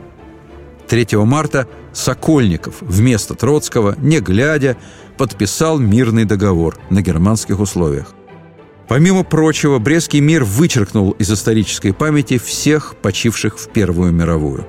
3 0.89 1.17
марта 1.19 1.67
Сокольников 1.93 2.75
вместо 2.81 3.33
Троцкого, 3.33 3.95
не 3.97 4.19
глядя, 4.19 4.75
подписал 5.17 5.79
мирный 5.79 6.25
договор 6.25 6.77
на 6.89 7.01
германских 7.01 7.59
условиях. 7.59 8.13
Помимо 8.89 9.23
прочего, 9.23 9.79
Брестский 9.79 10.19
мир 10.19 10.43
вычеркнул 10.43 11.11
из 11.11 11.31
исторической 11.31 11.93
памяти 11.93 12.39
всех 12.39 12.95
почивших 13.01 13.57
в 13.57 13.69
Первую 13.69 14.11
мировую. 14.11 14.67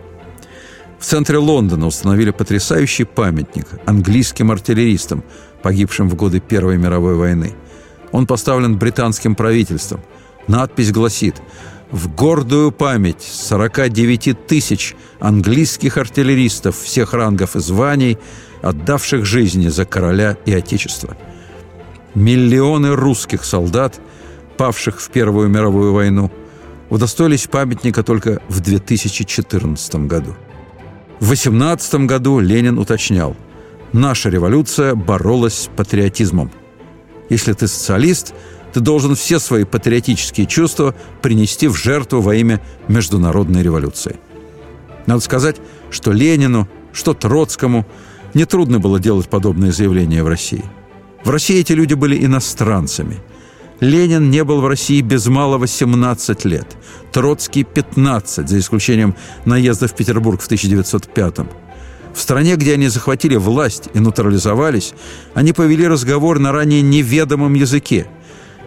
В 0.98 1.04
центре 1.04 1.38
Лондона 1.38 1.86
установили 1.86 2.30
потрясающий 2.30 3.04
памятник 3.04 3.66
английским 3.86 4.50
артиллеристам, 4.50 5.24
погибшим 5.62 6.08
в 6.10 6.14
годы 6.14 6.40
Первой 6.40 6.76
мировой 6.76 7.16
войны. 7.16 7.54
Он 8.12 8.26
поставлен 8.26 8.76
британским 8.76 9.34
правительством. 9.34 10.02
Надпись 10.46 10.92
гласит 10.92 11.36
«В 11.90 12.14
гордую 12.14 12.70
память 12.70 13.22
49 13.22 14.46
тысяч 14.46 14.94
английских 15.18 15.96
артиллеристов 15.96 16.78
всех 16.78 17.14
рангов 17.14 17.56
и 17.56 17.60
званий, 17.60 18.18
отдавших 18.62 19.24
жизни 19.24 19.68
за 19.68 19.84
короля 19.84 20.36
и 20.46 20.52
отечество». 20.52 21.16
Миллионы 22.14 22.94
русских 22.94 23.44
солдат, 23.44 24.00
павших 24.56 25.00
в 25.00 25.10
Первую 25.10 25.48
мировую 25.48 25.92
войну, 25.92 26.30
удостоились 26.90 27.46
памятника 27.46 28.02
только 28.02 28.42
в 28.48 28.60
2014 28.60 30.06
году. 30.06 30.34
В 31.20 31.28
18 31.28 32.06
году 32.06 32.40
Ленин 32.40 32.78
уточнял, 32.78 33.36
наша 33.92 34.28
революция 34.28 34.94
боролась 34.94 35.54
с 35.54 35.66
патриотизмом. 35.68 36.50
Если 37.28 37.52
ты 37.52 37.68
социалист, 37.68 38.34
ты 38.72 38.80
должен 38.80 39.14
все 39.14 39.38
свои 39.38 39.64
патриотические 39.64 40.46
чувства 40.46 40.94
принести 41.22 41.68
в 41.68 41.76
жертву 41.76 42.20
во 42.20 42.34
имя 42.34 42.60
международной 42.88 43.62
революции. 43.62 44.18
Надо 45.06 45.20
сказать, 45.20 45.56
что 45.90 46.12
Ленину, 46.12 46.68
что 46.92 47.14
Троцкому 47.14 47.86
нетрудно 48.34 48.78
было 48.78 49.00
делать 49.00 49.28
подобные 49.28 49.72
заявления 49.72 50.22
в 50.22 50.28
России– 50.28 50.64
в 51.24 51.28
России 51.28 51.60
эти 51.60 51.72
люди 51.72 51.94
были 51.94 52.24
иностранцами. 52.24 53.18
Ленин 53.80 54.30
не 54.30 54.42
был 54.44 54.60
в 54.60 54.66
России 54.66 55.00
без 55.00 55.26
малого 55.26 55.66
17 55.66 56.44
лет. 56.44 56.66
Троцкий– 57.12 57.64
15, 57.74 58.48
за 58.48 58.58
исключением 58.58 59.14
наезда 59.44 59.86
в 59.86 59.94
Петербург 59.94 60.40
в 60.40 60.46
1905 60.46 61.38
-м. 61.38 61.48
В 62.14 62.20
стране, 62.20 62.56
где 62.56 62.74
они 62.74 62.88
захватили 62.88 63.36
власть 63.36 63.88
и 63.94 64.00
натурализовались, 64.00 64.94
они 65.34 65.52
повели 65.52 65.86
разговор 65.86 66.38
на 66.38 66.52
ранее 66.52 66.82
неведомом 66.82 67.54
языке. 67.54 68.06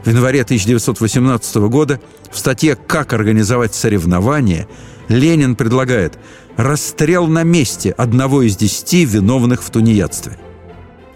В 0.03 0.09
январе 0.09 0.41
1918 0.41 1.55
года 1.55 1.99
в 2.31 2.37
статье 2.37 2.75
«Как 2.75 3.13
организовать 3.13 3.73
соревнования» 3.73 4.67
Ленин 5.07 5.55
предлагает 5.55 6.17
расстрел 6.57 7.27
на 7.27 7.43
месте 7.43 7.91
одного 7.91 8.41
из 8.41 8.55
десяти 8.55 9.05
виновных 9.05 9.63
в 9.63 9.69
тунеядстве– 9.69 10.37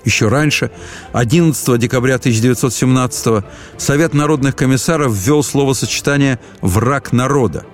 еще 0.08 0.30
раньше, 0.30 0.72
11 1.12 1.78
декабря 1.78 2.16
1917 2.16 3.44
Совет 3.78 4.14
народных 4.14 4.56
комиссаров 4.56 5.14
ввел 5.14 5.44
словосочетание 5.44 6.40
«враг 6.62 7.12
народа». 7.12 7.66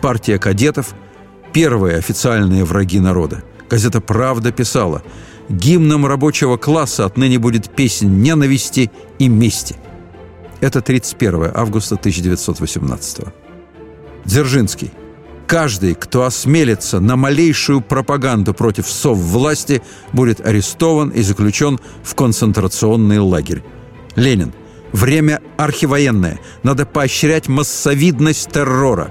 Партия 0.00 0.40
кадетов– 0.40 0.96
первые 1.52 1.98
официальные 1.98 2.64
враги 2.64 2.98
народа. 2.98 3.44
Газета 3.70 4.00
«Правда» 4.00 4.50
писала 4.50 5.04
«Гимном 5.48 6.04
рабочего 6.04 6.56
класса 6.56 7.04
отныне 7.04 7.38
будет 7.38 7.70
песнь 7.70 8.08
ненависти 8.08 8.90
и 9.20 9.28
мести». 9.28 9.76
Это 10.60 10.80
31 10.80 11.52
августа 11.54 11.94
1918 11.94 13.26
Дзержинский– 14.24 14.92
Каждый, 15.48 15.94
кто 15.94 16.24
осмелится 16.24 17.00
на 17.00 17.16
малейшую 17.16 17.80
пропаганду 17.80 18.52
против 18.52 18.86
сов 18.86 19.16
власти, 19.16 19.80
будет 20.12 20.46
арестован 20.46 21.08
и 21.08 21.22
заключен 21.22 21.80
в 22.02 22.14
концентрационный 22.14 23.18
лагерь. 23.18 23.62
Ленин. 24.14 24.52
Время 24.92 25.40
архивоенное. 25.56 26.38
Надо 26.62 26.84
поощрять 26.84 27.48
массовидность 27.48 28.50
террора. 28.52 29.10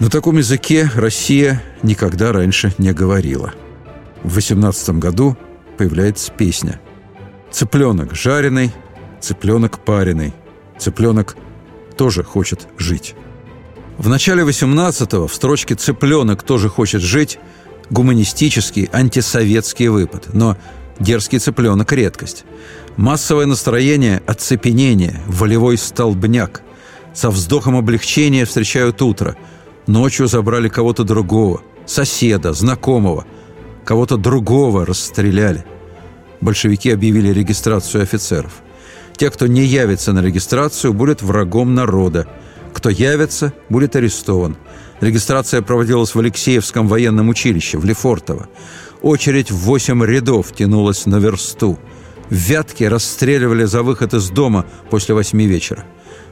На 0.00 0.10
таком 0.10 0.36
языке 0.36 0.90
Россия 0.94 1.62
никогда 1.82 2.32
раньше 2.32 2.74
не 2.76 2.92
говорила. 2.92 3.54
В 4.22 4.34
18 4.34 4.98
году 4.98 5.34
появляется 5.78 6.30
песня. 6.30 6.78
Цыпленок 7.50 8.14
жареный, 8.14 8.70
цыпленок 9.20 9.78
пареный. 9.78 10.34
Цыпленок 10.80 11.36
тоже 11.96 12.24
хочет 12.24 12.66
жить. 12.78 13.14
В 13.98 14.08
начале 14.08 14.42
18-го 14.42 15.26
в 15.26 15.34
строчке 15.34 15.74
«Цыпленок 15.74 16.42
тоже 16.42 16.70
хочет 16.70 17.02
жить» 17.02 17.38
гуманистический, 17.90 18.88
антисоветский 18.92 19.88
выпад. 19.88 20.32
Но 20.32 20.56
дерзкий 20.98 21.38
цыпленок– 21.38 21.92
редкость. 21.92 22.44
Массовое 22.96 23.46
настроение– 23.46 24.22
оцепенение, 24.26 25.20
волевой 25.26 25.76
столбняк. 25.76 26.62
Со 27.12 27.30
вздохом 27.30 27.76
облегчения 27.76 28.46
встречают 28.46 29.02
утро. 29.02 29.36
Ночью 29.86 30.28
забрали 30.28 30.68
кого-то 30.68 31.04
другого, 31.04 31.62
соседа, 31.84 32.52
знакомого. 32.54 33.26
Кого-то 33.84 34.16
другого 34.16 34.86
расстреляли. 34.86 35.66
Большевики 36.40 36.90
объявили 36.90 37.32
регистрацию 37.32 38.02
офицеров. 38.02 38.62
Те, 39.20 39.30
кто 39.30 39.46
не 39.46 39.64
явится 39.64 40.14
на 40.14 40.22
регистрацию, 40.22 40.94
будут 40.94 41.20
врагом 41.20 41.74
народа– 41.74 42.26
кто 42.72 42.88
явится, 42.88 43.52
будет 43.68 43.94
арестован. 43.94 44.56
Регистрация 45.02 45.60
проводилась 45.60 46.14
в 46.14 46.18
Алексеевском 46.18 46.88
военном 46.88 47.28
училище, 47.28 47.76
в 47.76 47.84
Лефортово. 47.84 48.48
Очередь 49.02 49.50
в 49.50 49.56
восемь 49.56 50.02
рядов 50.02 50.52
тянулась 50.52 51.04
на 51.04 51.16
версту. 51.16 51.78
В 52.30 52.34
Вятке 52.34 52.88
расстреливали 52.88 53.64
за 53.64 53.82
выход 53.82 54.14
из 54.14 54.30
дома 54.30 54.64
после 54.88 55.14
восьми 55.14 55.46
вечера. 55.46 55.84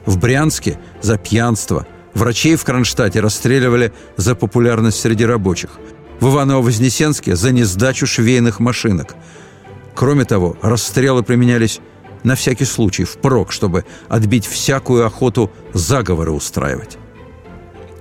В 0.07 0.17
Брянске– 0.17 0.79
за 1.03 1.19
пьянство. 1.19 1.85
Врачей 2.15 2.55
в 2.55 2.63
Кронштадте 2.63 3.19
расстреливали 3.19 3.93
за 4.17 4.33
популярность 4.33 4.99
среди 4.99 5.25
рабочих. 5.25 5.71
В 6.19 6.27
Иваново-Вознесенске– 6.27 7.35
за 7.35 7.51
несдачу 7.51 8.07
швейных 8.07 8.59
машинок. 8.59 9.13
Кроме 9.93 10.25
того, 10.25 10.57
расстрелы 10.63 11.21
применялись 11.21 11.81
на 12.23 12.35
всякий 12.35 12.65
случай, 12.65 13.03
впрок, 13.03 13.51
чтобы 13.51 13.85
отбить 14.07 14.45
всякую 14.45 15.05
охоту 15.05 15.51
заговоры 15.73 16.31
устраивать. 16.31 16.97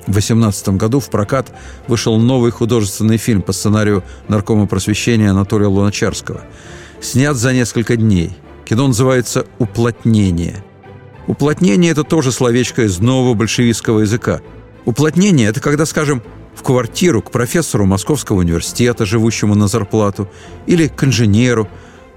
В 0.06 0.14
18 0.14 0.70
году 0.70 1.00
в 1.00 1.10
прокат 1.10 1.52
вышел 1.86 2.18
новый 2.18 2.50
художественный 2.50 3.18
фильм 3.18 3.42
по 3.42 3.52
сценарию 3.52 4.02
наркома 4.28 4.66
просвещения 4.66 5.30
Анатолия 5.30 5.66
Луначарского. 5.66 6.42
Снят 7.00 7.36
за 7.36 7.52
несколько 7.52 7.96
дней. 7.96 8.36
Кино 8.64 8.86
называется 8.86 9.46
«Уплотнение». 9.58 10.64
Уплотнение– 11.26 11.90
это 11.92 12.04
тоже 12.04 12.32
словечко 12.32 12.84
из 12.84 13.00
нового 13.00 13.34
большевистского 13.34 14.00
языка. 14.00 14.40
Уплотнение– 14.86 15.48
это 15.50 15.60
когда, 15.60 15.84
скажем, 15.84 16.22
в 16.54 16.62
квартиру 16.62 17.20
к 17.20 17.30
профессору 17.30 17.84
Московского 17.84 18.38
университета, 18.38 19.04
живущему 19.04 19.54
на 19.54 19.68
зарплату, 19.68 20.28
или 20.66 20.88
к 20.88 21.04
инженеру, 21.04 21.68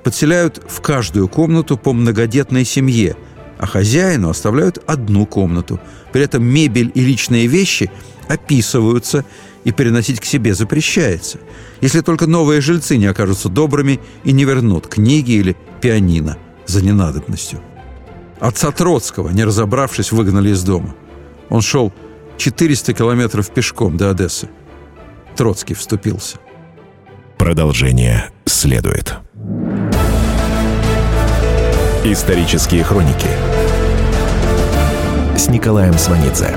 подселяют 0.04 0.62
в 0.68 0.82
каждую 0.82 1.28
комнату 1.28 1.78
по 1.78 1.94
многодетной 1.94 2.66
семье– 2.66 3.16
а 3.62 3.68
хозяину 3.68 4.30
оставляют 4.30 4.80
одну 4.88 5.28
комнату. 5.28 5.80
При 6.12 6.24
этом 6.24 6.44
мебель 6.44 6.92
и 6.96 7.02
личные 7.02 7.46
вещи 7.46 7.92
описываются 8.28 9.24
и 9.64 9.72
переносить 9.72 10.20
к 10.20 10.26
себе 10.26 10.56
запрещается, 10.56 11.38
если 11.80 12.02
только 12.02 12.26
новые 12.26 12.60
жильцы 12.62 12.98
не 12.98 13.06
окажутся 13.06 13.50
добрыми 13.50 14.00
и 14.24 14.32
не 14.32 14.46
вернут 14.46 14.88
книги 14.88 15.34
или 15.34 15.56
пианино 15.80 16.38
за 16.66 16.84
ненадобностью. 16.84 17.62
Отца 18.40 18.72
Троцкого, 18.72 19.30
не 19.30 19.44
разобравшись, 19.44 20.12
выгнали 20.12 20.50
из 20.50 20.64
дома. 20.64 20.96
Он 21.50 21.62
шел 21.62 21.94
400 22.38 22.94
километров 22.94 23.52
пешком 23.52 23.96
до 23.96 24.10
Одессы. 24.10 24.50
Троцкий 25.36 25.76
вступился. 25.76 26.38
Продолжение 27.38 28.32
следует. 28.46 29.18
Исторические 32.04 32.84
хроники 32.84 33.28
с 35.38 35.48
Николаем 35.50 35.96
Сванидзе. 36.00 36.50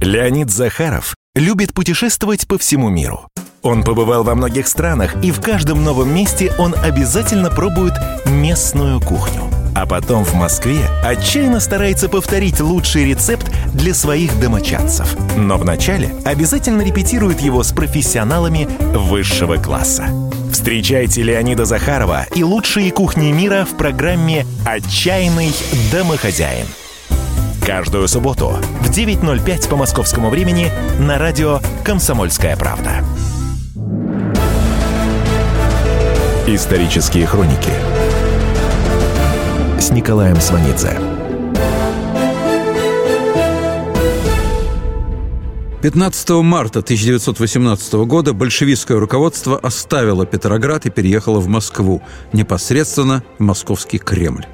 Леонид 0.00 0.48
Захаров 0.52 1.16
любит 1.34 1.74
путешествовать 1.74 2.46
по 2.46 2.56
всему 2.56 2.88
миру. 2.88 3.26
Он 3.62 3.82
побывал 3.82 4.22
во 4.22 4.36
многих 4.36 4.68
странах, 4.68 5.16
и 5.24 5.32
в 5.32 5.40
каждом 5.40 5.82
новом 5.82 6.14
месте 6.14 6.52
он 6.56 6.76
обязательно 6.80 7.50
пробует 7.50 7.94
местную 8.24 9.00
кухню. 9.00 9.42
А 9.74 9.86
потом 9.86 10.24
в 10.24 10.34
Москве 10.34 10.88
отчаянно 11.02 11.58
старается 11.58 12.08
повторить 12.08 12.60
лучший 12.60 13.06
рецепт 13.06 13.50
для 13.74 13.92
своих 13.92 14.38
домочадцев. 14.38 15.16
Но 15.36 15.58
вначале 15.58 16.14
обязательно 16.24 16.82
репетирует 16.82 17.40
его 17.40 17.64
с 17.64 17.72
профессионалами 17.72 18.68
высшего 18.94 19.56
класса. 19.56 20.06
Встречайте 20.50 21.22
Леонида 21.22 21.64
Захарова 21.64 22.26
и 22.34 22.42
лучшие 22.42 22.90
кухни 22.90 23.30
мира 23.32 23.64
в 23.64 23.76
программе 23.76 24.46
«Отчаянный 24.66 25.52
домохозяин». 25.92 26.66
Каждую 27.64 28.08
субботу 28.08 28.56
в 28.80 28.90
9.05 28.90 29.68
по 29.68 29.76
московскому 29.76 30.28
времени 30.28 30.70
на 30.98 31.18
радио 31.18 31.60
«Комсомольская 31.84 32.56
правда». 32.56 33.04
Исторические 36.46 37.26
хроники 37.26 37.70
с 39.78 39.90
Николаем 39.90 40.40
Сванидзе. 40.40 41.09
15 45.82 46.28
марта 46.42 46.80
1918 46.80 47.94
года 48.04 48.34
большевистское 48.34 48.98
руководство 48.98 49.58
оставило 49.58 50.26
Петроград 50.26 50.84
и 50.84 50.90
переехало 50.90 51.40
в 51.40 51.48
Москву, 51.48 52.02
непосредственно 52.34 53.24
в 53.38 53.42
московский 53.42 53.96
Кремль. 53.96 54.44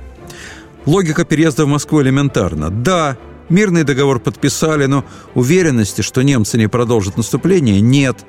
Логика 0.85 1.25
переезда 1.25 1.65
в 1.65 1.69
Москву 1.69 2.01
элементарна. 2.01 2.71
Да, 2.71 3.19
мирный 3.49 3.83
договор 3.83 4.21
подписали, 4.21 4.87
но 4.87 5.05
уверенности, 5.35 6.03
что 6.03 6.23
немцы 6.23 6.59
не 6.59 6.69
продолжат 6.69 7.17
наступление, 7.17 7.81
нет. 7.81 8.25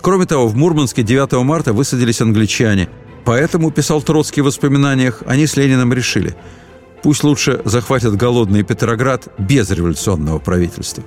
Кроме 0.00 0.24
того, 0.26 0.46
в 0.46 0.54
Мурманске 0.54 1.02
9 1.02 1.32
марта 1.42 1.72
высадились 1.72 2.20
англичане. 2.20 2.88
Поэтому, 3.24 3.72
писал 3.72 4.02
Троцкий 4.02 4.42
в 4.42 4.44
воспоминаниях, 4.44 5.24
они 5.26 5.48
с 5.48 5.56
Лениным 5.56 5.92
решили, 5.92 6.36
пусть 7.02 7.24
лучше 7.24 7.60
захватят 7.64 8.14
голодный 8.14 8.62
Петроград 8.62 9.26
без 9.36 9.68
революционного 9.70 10.38
правительства. 10.38 11.02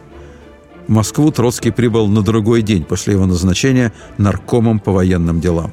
В 0.90 0.92
Москву 0.92 1.32
Троцкий 1.32 1.70
прибыл 1.70 2.08
на 2.08 2.24
другой 2.24 2.64
день 2.64 2.84
после 2.84 3.14
его 3.14 3.28
назначения 3.28 3.94
наркомом 4.18 4.80
по 4.80 4.92
военным 4.92 5.40
делам. 5.40 5.72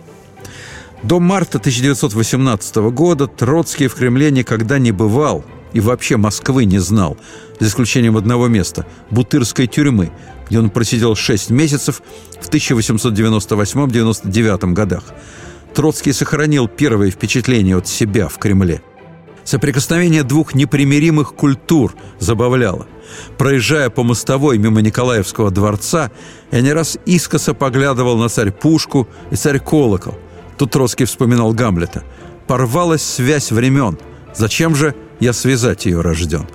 До 1.02 1.20
марта 1.20 1.56
1918 1.56 2.76
года 2.92 3.26
Троцкий 3.26 3.86
в 3.86 3.94
Кремле 3.94 4.30
никогда 4.30 4.78
не 4.78 4.92
бывал 4.92 5.42
и 5.72 5.80
вообще 5.80 6.18
Москвы 6.18 6.66
не 6.66 6.80
знал, 6.80 7.16
за 7.58 7.68
исключением 7.68 8.18
одного 8.18 8.48
места– 8.48 8.84
Бутырской 9.10 9.66
тюрьмы, 9.66 10.12
где 10.50 10.58
он 10.58 10.68
просидел 10.68 11.16
6 11.16 11.48
месяцев 11.48 12.02
в 12.38 12.50
1898-99 12.50 14.72
годах. 14.74 15.04
Троцкий 15.72 16.12
сохранил 16.12 16.68
первое 16.68 17.10
впечатление 17.10 17.78
от 17.78 17.88
себя 17.88 18.28
в 18.28 18.36
Кремле– 18.36 18.82
Соприкосновение 19.46 20.24
двух 20.24 20.56
непримиримых 20.56 21.32
культур 21.32 21.94
забавляло. 22.18 22.88
Проезжая 23.38 23.90
по 23.90 24.02
мостовой 24.02 24.58
мимо 24.58 24.80
Николаевского 24.80 25.52
дворца, 25.52 26.10
я 26.50 26.60
не 26.62 26.72
раз 26.72 26.98
искоса 27.06 27.54
поглядывал 27.54 28.18
на 28.18 28.28
царь 28.28 28.50
Пушку 28.50 29.06
и 29.30 29.36
царь 29.36 29.60
Колокол. 29.60 30.18
Тут 30.58 30.72
Троцкий 30.72 31.04
вспоминал 31.04 31.52
Гамлета. 31.52 32.02
«Порвалась 32.48 33.04
связь 33.04 33.52
времен. 33.52 33.98
Зачем 34.34 34.74
же 34.74 34.96
я 35.20 35.32
связать 35.32 35.86
ее 35.86 36.00
рожден?» 36.00 36.48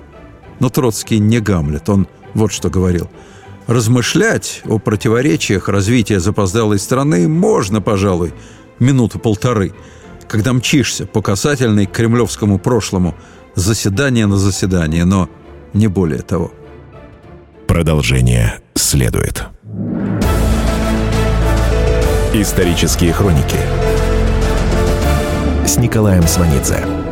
Но 0.60 0.68
Троцкий 0.68 1.18
не 1.18 1.40
Гамлет, 1.40 1.88
он 1.88 2.06
вот 2.34 2.52
что 2.52 2.68
говорил. 2.68 3.10
«Размышлять 3.66 4.60
о 4.66 4.78
противоречиях 4.78 5.70
развития 5.70 6.20
запоздалой 6.20 6.78
страны 6.78 7.26
можно, 7.26 7.80
пожалуй, 7.80 8.34
минуту-полторы» 8.80 9.72
когда 10.32 10.54
мчишься 10.54 11.04
по 11.04 11.20
касательной 11.20 11.84
к 11.84 11.92
кремлевскому 11.92 12.58
прошлому 12.58 13.14
заседание 13.54 14.24
на 14.24 14.38
заседание, 14.38 15.04
но 15.04 15.28
не 15.74 15.88
более 15.88 16.22
того. 16.22 16.52
Продолжение 17.68 18.60
следует. 18.74 19.44
Исторические 22.32 23.12
хроники 23.12 23.58
с 25.66 25.76
Николаем 25.76 26.22
Сванидзе. 26.26 27.11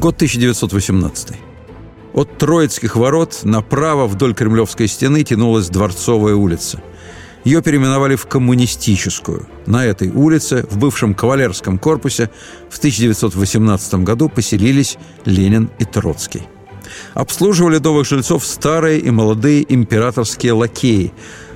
Год 0.00 0.14
1918. 0.14 1.28
От 2.14 2.38
Троицких 2.38 2.96
ворот 2.96 3.40
направо 3.42 4.06
вдоль 4.06 4.32
Кремлевской 4.32 4.88
стены 4.88 5.22
тянулась 5.24 5.68
Дворцовая 5.68 6.34
улица. 6.36 6.80
Ее 7.44 7.60
переименовали 7.60 8.16
в 8.16 8.24
Коммунистическую. 8.24 9.46
На 9.66 9.84
этой 9.84 10.08
улице, 10.08 10.66
в 10.70 10.78
бывшем 10.78 11.12
кавалерском 11.12 11.76
корпусе, 11.78 12.30
в 12.70 12.78
1918 12.78 13.96
году 13.96 14.30
поселились 14.30 14.96
Ленин 15.26 15.68
и 15.78 15.84
Троцкий. 15.84 16.44
Обслуживали 17.12 17.76
новых 17.76 18.06
жильцов 18.06 18.46
старые 18.46 19.00
и 19.00 19.10
молодые 19.10 19.70
императорские 19.70 20.54
лакеи. 20.54 21.12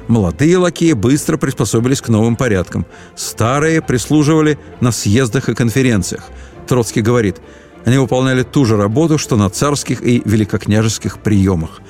Молодые 0.06 0.58
лакеи 0.58 0.92
быстро 0.92 1.38
приспособились 1.38 2.02
к 2.02 2.10
новым 2.10 2.36
порядкам. 2.36 2.84
Старые 3.16 3.80
прислуживали 3.80 4.58
на 4.82 4.92
съездах 4.92 5.48
и 5.48 5.54
конференциях. 5.54 6.28
Троцкий 6.66 7.00
говорит, 7.00 7.36
они 7.84 7.98
выполняли 7.98 8.42
ту 8.42 8.64
же 8.64 8.76
работу, 8.76 9.18
что 9.18 9.36
на 9.36 9.50
царских 9.50 10.02
и 10.02 10.22
великокняжеских 10.24 11.18
приемах. 11.18 11.80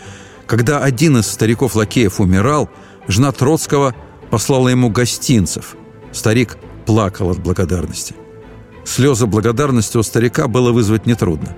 Когда 0.46 0.80
один 0.80 1.18
из 1.18 1.26
стариков-лакеев 1.26 2.20
умирал, 2.20 2.68
жена 3.08 3.32
Троцкого 3.32 3.94
послала 4.30 4.68
ему 4.68 4.90
гостинцев. 4.90 5.76
Старик 6.12 6.58
плакал 6.86 7.30
от 7.30 7.38
благодарности. 7.38 8.14
Слезы 8.84 9.26
благодарности 9.26 9.96
у 9.96 10.02
старика 10.02 10.46
было 10.46 10.72
вызвать 10.72 11.06
нетрудно. 11.06 11.56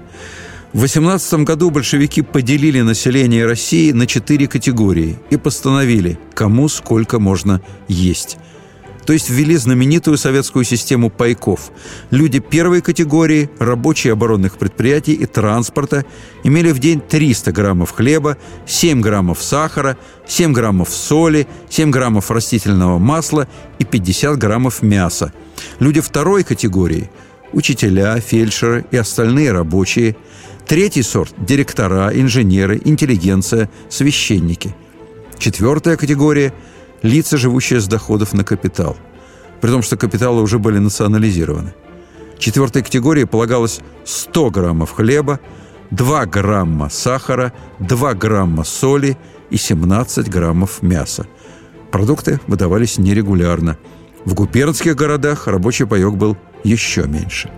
В 0.72 0.81
18 0.81 1.44
году 1.44 1.70
большевики 1.70 2.22
поделили 2.22 2.83
население 2.83 3.46
России 3.46 3.92
на 3.92 4.07
четыре 4.07 4.46
категории 4.46 5.18
и 5.31 5.37
постановили, 5.37 6.18
кому 6.35 6.68
сколько 6.68 7.18
можно 7.18 7.62
есть. 7.88 8.37
То 9.07 9.12
есть 9.12 9.31
ввели 9.31 9.57
знаменитую 9.57 10.19
советскую 10.19 10.64
систему 10.64 11.11
пайков. 11.11 11.71
Люди 12.11 12.40
первой 12.40 12.83
категории, 12.83 13.49
рабочие 13.61 14.12
оборонных 14.12 14.59
предприятий 14.59 15.12
и 15.12 15.27
транспорта, 15.27 16.05
имели 16.42 16.73
в 16.73 16.81
день 16.81 17.01
300 17.01 17.53
граммов 17.53 17.92
хлеба, 17.92 18.37
7 18.66 19.01
граммов 19.01 19.40
сахара, 19.40 19.97
7 20.27 20.53
граммов 20.53 20.90
соли, 20.90 21.47
7 21.71 21.90
граммов 21.90 22.33
растительного 22.33 22.99
масла 22.99 23.47
и 23.79 23.85
50 23.85 24.37
граммов 24.38 24.83
мяса. 24.83 25.33
Люди 25.79 26.01
второй 26.01 26.42
категории– 26.42 27.09
учителя, 27.53 28.19
фельдшеры 28.19 28.87
и 28.90 28.97
остальные 28.97 29.53
рабочие. 29.53 30.16
Третий 30.66 31.03
сорт– 31.03 31.33
директора, 31.38 32.11
инженеры, 32.12 32.81
интеллигенция, 32.85 33.71
священники. 33.88 34.75
Четвертая 35.38 35.97
категория– 35.97 36.53
лица, 37.03 37.37
живущие 37.37 37.81
с 37.81 37.87
доходов 37.87 38.33
на 38.33 38.45
капитал. 38.45 38.97
При 39.61 39.71
том, 39.71 39.83
что 39.83 39.97
капиталы 39.97 40.43
уже 40.43 40.59
были 40.59 40.79
национализированы. 40.79 41.75
Четвертой 42.39 42.83
категории 42.83 43.25
полагалось 43.25 43.81
100 44.05 44.51
граммов 44.51 44.93
хлеба, 44.93 45.41
2 45.91 46.27
грамма 46.27 46.89
сахара, 46.91 47.53
2 47.79 48.15
грамма 48.15 48.65
соли 48.65 49.17
и 49.51 49.57
17 49.57 50.29
граммов 50.29 50.83
мяса. 50.83 51.27
Продукты 51.91 52.41
выдавались 52.47 52.99
нерегулярно. 52.99 53.79
В 54.25 54.35
губернских 54.35 54.97
городах 54.97 55.47
рабочий 55.47 55.87
паек 55.87 56.15
был 56.15 56.37
еще 56.65 57.07
меньше. 57.07 57.51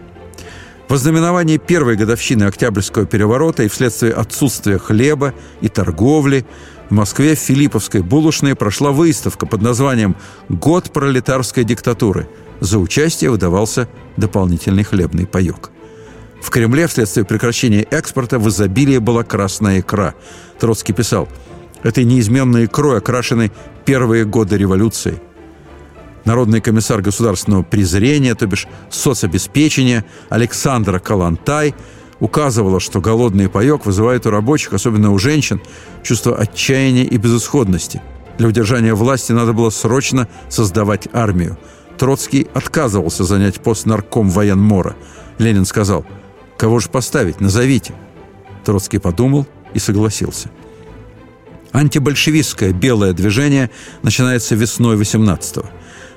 В 0.89 0.95
ознаменовании 0.95 1.59
первой 1.59 1.97
годовщины 1.97 2.45
Октябрьского 2.45 3.05
переворота 3.05 3.63
и 3.63 3.69
вследствие 3.69 4.13
отсутствия 4.13 4.79
хлеба 4.79 5.35
и 5.61 5.69
торговли 5.69 6.47
в 6.89 6.93
Москве 6.93 7.35
в 7.35 7.39
Филипповской 7.39 8.03
булочной 8.03 8.55
прошла 8.55 8.93
выставка 8.93 9.47
под 9.47 9.61
названием 9.63 10.17
«Год 10.49 10.91
пролетарской 10.91 11.65
диктатуры». 11.65 12.29
За 12.61 12.79
участие 12.79 13.31
выдавался 13.31 13.89
дополнительный 14.17 14.85
хлебный 14.85 15.27
паек. 15.27 15.71
В 16.43 16.51
Кремле 16.51 16.87
вследствие 16.87 17.25
прекращения 17.25 17.83
экспорта 17.83 18.39
в 18.39 18.49
изобилии 18.49 18.99
была 18.99 19.23
красная 19.23 19.81
икра. 19.81 20.15
Троцкий 20.59 20.93
писал, 20.93 21.29
«Этой 21.83 22.05
неизменной 22.05 22.65
икрой 22.65 22.99
окрашены 22.99 23.53
первые 23.85 24.25
годы 24.25 24.57
революции. 24.57 25.21
Народный 26.25 26.61
комиссар 26.61 27.01
государственного 27.01 27.63
презрения, 27.63 28.35
то 28.35 28.47
бишь 28.47 28.67
соцобеспечения 28.91 30.05
Александра 30.31 30.99
Калантай– 30.99 31.75
указывала, 32.21 32.81
что 32.81 33.01
голодный 33.01 33.49
паек 33.49 33.87
вызывает 33.87 34.27
у 34.27 34.31
рабочих, 34.31 34.73
особенно 34.73 35.13
у 35.13 35.19
женщин, 35.19 35.61
чувство 36.03 36.37
отчаяния 36.37 37.05
и 37.05 37.17
безысходности. 37.17 38.03
Для 38.39 38.49
удержания 38.49 38.95
власти 38.95 39.33
надо 39.33 39.53
было 39.53 39.71
срочно 39.71 40.29
создавать 40.49 41.09
армию. 41.13 41.59
Троцкий 41.99 42.47
отказывался 42.55 43.25
занять 43.25 43.61
пост 43.61 43.87
нарком 43.87 44.31
военмора. 44.31 44.95
Ленин 45.39 45.65
сказал, 45.65 46.07
«Кого 46.57 46.79
же 46.79 46.89
поставить? 46.89 47.41
Назовите». 47.41 47.95
Троцкий 48.65 48.99
подумал 48.99 49.47
и 49.75 49.79
согласился. 49.79 50.51
Антибольшевистское 51.73 52.73
белое 52.73 53.13
движение 53.13 53.71
начинается 54.03 54.55
весной 54.55 54.97
18-го. 54.97 55.67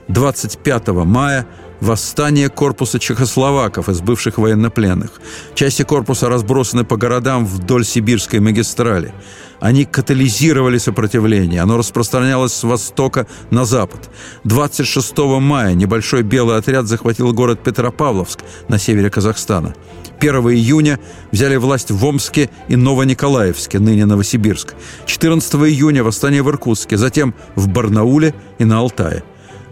25 0.07 0.87
мая 1.05 1.47
восстание 1.81 2.47
корпуса 2.47 2.99
чехословаков 2.99 3.89
из 3.89 3.99
бывших 3.99 4.37
военнопленных. 4.37 5.19
Части 5.55 5.83
корпуса 5.83 6.29
разбросаны 6.29 6.85
по 6.85 6.95
городам 6.95 7.45
вдоль 7.45 7.83
сибирской 7.83 8.39
магистрали. 8.39 9.13
Они 9.59 9.85
катализировали 9.85 10.77
сопротивление. 10.77 11.61
Оно 11.61 11.77
распространялось 11.77 12.53
с 12.53 12.63
востока 12.63 13.27
на 13.51 13.65
запад. 13.65 14.09
26 14.43 15.17
мая 15.39 15.73
небольшой 15.73 16.23
белый 16.23 16.57
отряд 16.57 16.87
захватил 16.87 17.33
город 17.33 17.63
Петропавловск 17.63 18.39
на 18.69 18.79
севере 18.79 19.09
Казахстана. 19.09 19.75
1 20.19 20.35
июня 20.51 20.99
взяли 21.31 21.55
власть 21.57 21.91
в 21.91 22.05
Омске 22.05 22.49
и 22.69 22.75
Новониколаевске, 22.75 23.79
ныне 23.79 24.05
Новосибирск. 24.05 24.75
14 25.05 25.53
июня 25.55 26.03
восстание 26.03 26.43
в 26.43 26.49
Иркутске, 26.49 26.97
затем 26.97 27.33
в 27.55 27.67
Барнауле 27.67 28.33
и 28.59 28.65
на 28.65 28.79
Алтае. 28.79 29.23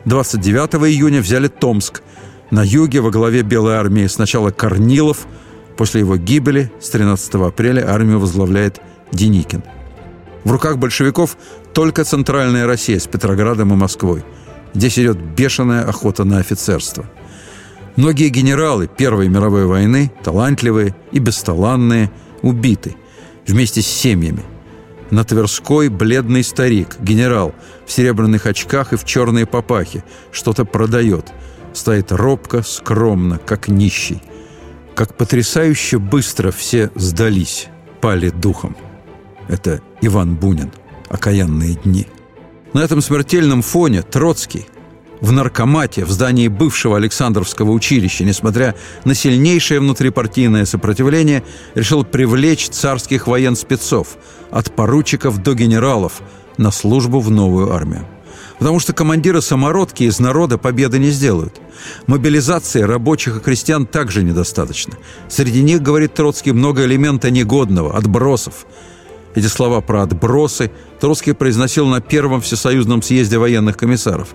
29 0.05 0.75
июня 0.89 1.21
взяли 1.21 1.47
Томск. 1.47 2.01
На 2.51 2.63
юге 2.63 3.01
во 3.01 3.11
главе 3.11 3.41
Белой 3.41 3.75
армии 3.75 4.07
сначала 4.07 4.49
Корнилов, 4.51 5.27
после 5.77 6.01
его 6.01 6.17
гибели 6.17 6.71
с 6.79 6.89
13 6.89 7.35
апреля 7.35 7.89
армию 7.89 8.19
возглавляет 8.19 8.81
Деникин. 9.11 9.63
В 10.43 10.51
руках 10.51 10.77
большевиков 10.77 11.37
только 11.73 12.03
центральная 12.03 12.65
Россия 12.65 12.97
с 12.97 13.07
Петроградом 13.07 13.73
и 13.73 13.75
Москвой. 13.75 14.23
Здесь 14.73 14.97
идет 14.97 15.17
бешеная 15.17 15.83
охота 15.83 16.23
на 16.23 16.37
офицерство. 16.39 17.05
Многие 17.95 18.29
генералы 18.29 18.87
Первой 18.87 19.27
мировой 19.27 19.65
войны, 19.65 20.11
талантливые 20.23 20.95
и 21.11 21.19
бесталанные, 21.19 22.09
убиты 22.41 22.95
вместе 23.45 23.81
с 23.81 23.87
семьями– 23.87 24.43
на 25.11 25.23
Тверской 25.23 25.89
бледный 25.89 26.43
старик, 26.43 26.97
генерал, 26.99 27.53
в 27.85 27.91
серебряных 27.91 28.45
очках 28.45 28.93
и 28.93 28.97
в 28.97 29.05
черной 29.05 29.45
папахе, 29.45 30.03
что-то 30.31 30.65
продает. 30.65 31.31
Стоит 31.73 32.11
робко, 32.11 32.61
скромно, 32.63 33.37
как 33.37 33.67
нищий. 33.67 34.21
Как 34.95 35.15
потрясающе 35.15 35.99
быстро 35.99 36.51
все 36.51 36.91
сдались, 36.95 37.67
пали 38.01 38.29
духом. 38.29 38.75
Это 39.47 39.81
Иван 40.01 40.35
Бунин. 40.35 40.71
Окаянные 41.09 41.75
дни. 41.75 42.07
На 42.73 42.79
этом 42.79 43.01
смертельном 43.01 43.61
фоне 43.61 44.01
Троцкий– 44.03 44.67
в 45.21 45.31
наркомате 45.31 46.05
в 46.05 46.11
здании 46.11 46.47
бывшего 46.47 46.97
Александровского 46.97 47.71
училища, 47.71 48.23
несмотря 48.23 48.75
на 49.05 49.13
сильнейшее 49.13 49.79
внутрипартийное 49.79 50.65
сопротивление, 50.65 51.43
решил 51.75 52.03
привлечь 52.03 52.69
царских 52.69 53.27
военспецов 53.27 54.17
от 54.51 54.75
поручиков 54.75 55.41
до 55.41 55.53
генералов 55.53 56.21
на 56.57 56.71
службу 56.71 57.19
в 57.19 57.29
новую 57.29 57.73
армию. 57.73 58.05
Потому 58.57 58.79
что 58.79 58.91
командиры 58.91 59.41
самородки 59.41 60.03
из 60.03 60.19
народа 60.19 60.57
победы 60.57 60.99
не 60.99 61.11
сделают. 61.11 61.61
Мобилизации 62.07 62.81
рабочих 62.81 63.37
и 63.37 63.39
крестьян 63.39 63.85
также 63.85 64.21
недостаточно. 64.21 64.95
Среди 65.29 65.63
них, 65.63 65.81
говорит 65.81 66.13
Троцкий, 66.13 66.51
много 66.51 66.83
элемента 66.85 67.31
негодного, 67.31 67.95
отбросов– 67.95 68.65
эти 69.35 69.45
слова 69.45 69.81
про 69.81 70.03
отбросы 70.03 70.71
Троцкий 70.99 71.33
произносил 71.33 71.85
на 71.85 72.01
Первом 72.01 72.41
Всесоюзном 72.41 73.01
съезде 73.01 73.37
военных 73.37 73.77
комиссаров. 73.77 74.29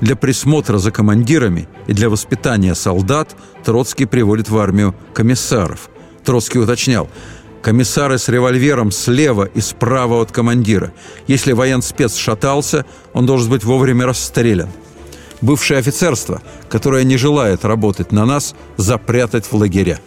Для 0.00 0.16
присмотра 0.16 0.78
за 0.78 0.90
командирами 0.90 1.68
и 1.86 1.92
для 1.92 2.08
воспитания 2.08 2.74
солдат 2.74 3.36
Троцкий 3.64 4.06
приводит 4.06 4.48
в 4.48 4.56
армию 4.56 4.94
комиссаров. 5.12 5.90
Троцкий 6.24 6.58
уточнял, 6.58 7.10
комиссары 7.62 8.18
с 8.18 8.28
револьвером 8.28 8.90
слева 8.90 9.44
и 9.44 9.60
справа 9.60 10.22
от 10.22 10.32
командира. 10.32 10.92
Если 11.26 11.52
военспец 11.52 12.16
шатался, 12.16 12.86
он 13.12 13.26
должен 13.26 13.50
быть 13.50 13.64
вовремя 13.64 14.06
расстрелян. 14.06 14.70
Бывшее 15.42 15.78
офицерство, 15.78 16.42
которое 16.68 17.04
не 17.04 17.16
желает 17.16 17.64
работать 17.64 18.12
на 18.12 18.24
нас, 18.24 18.54
запрятать 18.76 19.46
в 19.46 19.54
лагеря. 19.54 20.00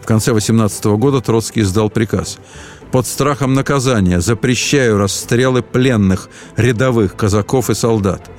В 0.00 0.06
конце 0.06 0.32
18 0.32 0.84
года 0.84 1.20
Троцкий 1.20 1.62
издал 1.62 1.90
приказ– 1.90 2.38
под 2.94 3.08
страхом 3.08 3.54
наказания 3.54 4.20
запрещаю 4.20 4.98
расстрелы 4.98 5.62
пленных, 5.62 6.28
рядовых 6.56 7.16
казаков 7.16 7.68
и 7.68 7.74
солдат. 7.74 8.30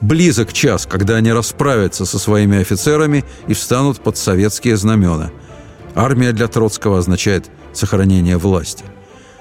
Близок 0.00 0.54
час, 0.54 0.86
когда 0.86 1.16
они 1.16 1.30
расправятся 1.30 2.06
со 2.06 2.18
своими 2.18 2.58
офицерами 2.58 3.22
и 3.48 3.52
встанут 3.52 4.00
под 4.00 4.16
советские 4.16 4.78
знамена. 4.78 5.30
Армия 5.94 6.32
для 6.32 6.48
Троцкого 6.48 7.00
означает 7.00 7.50
сохранение 7.74 8.38
власти. 8.38 8.82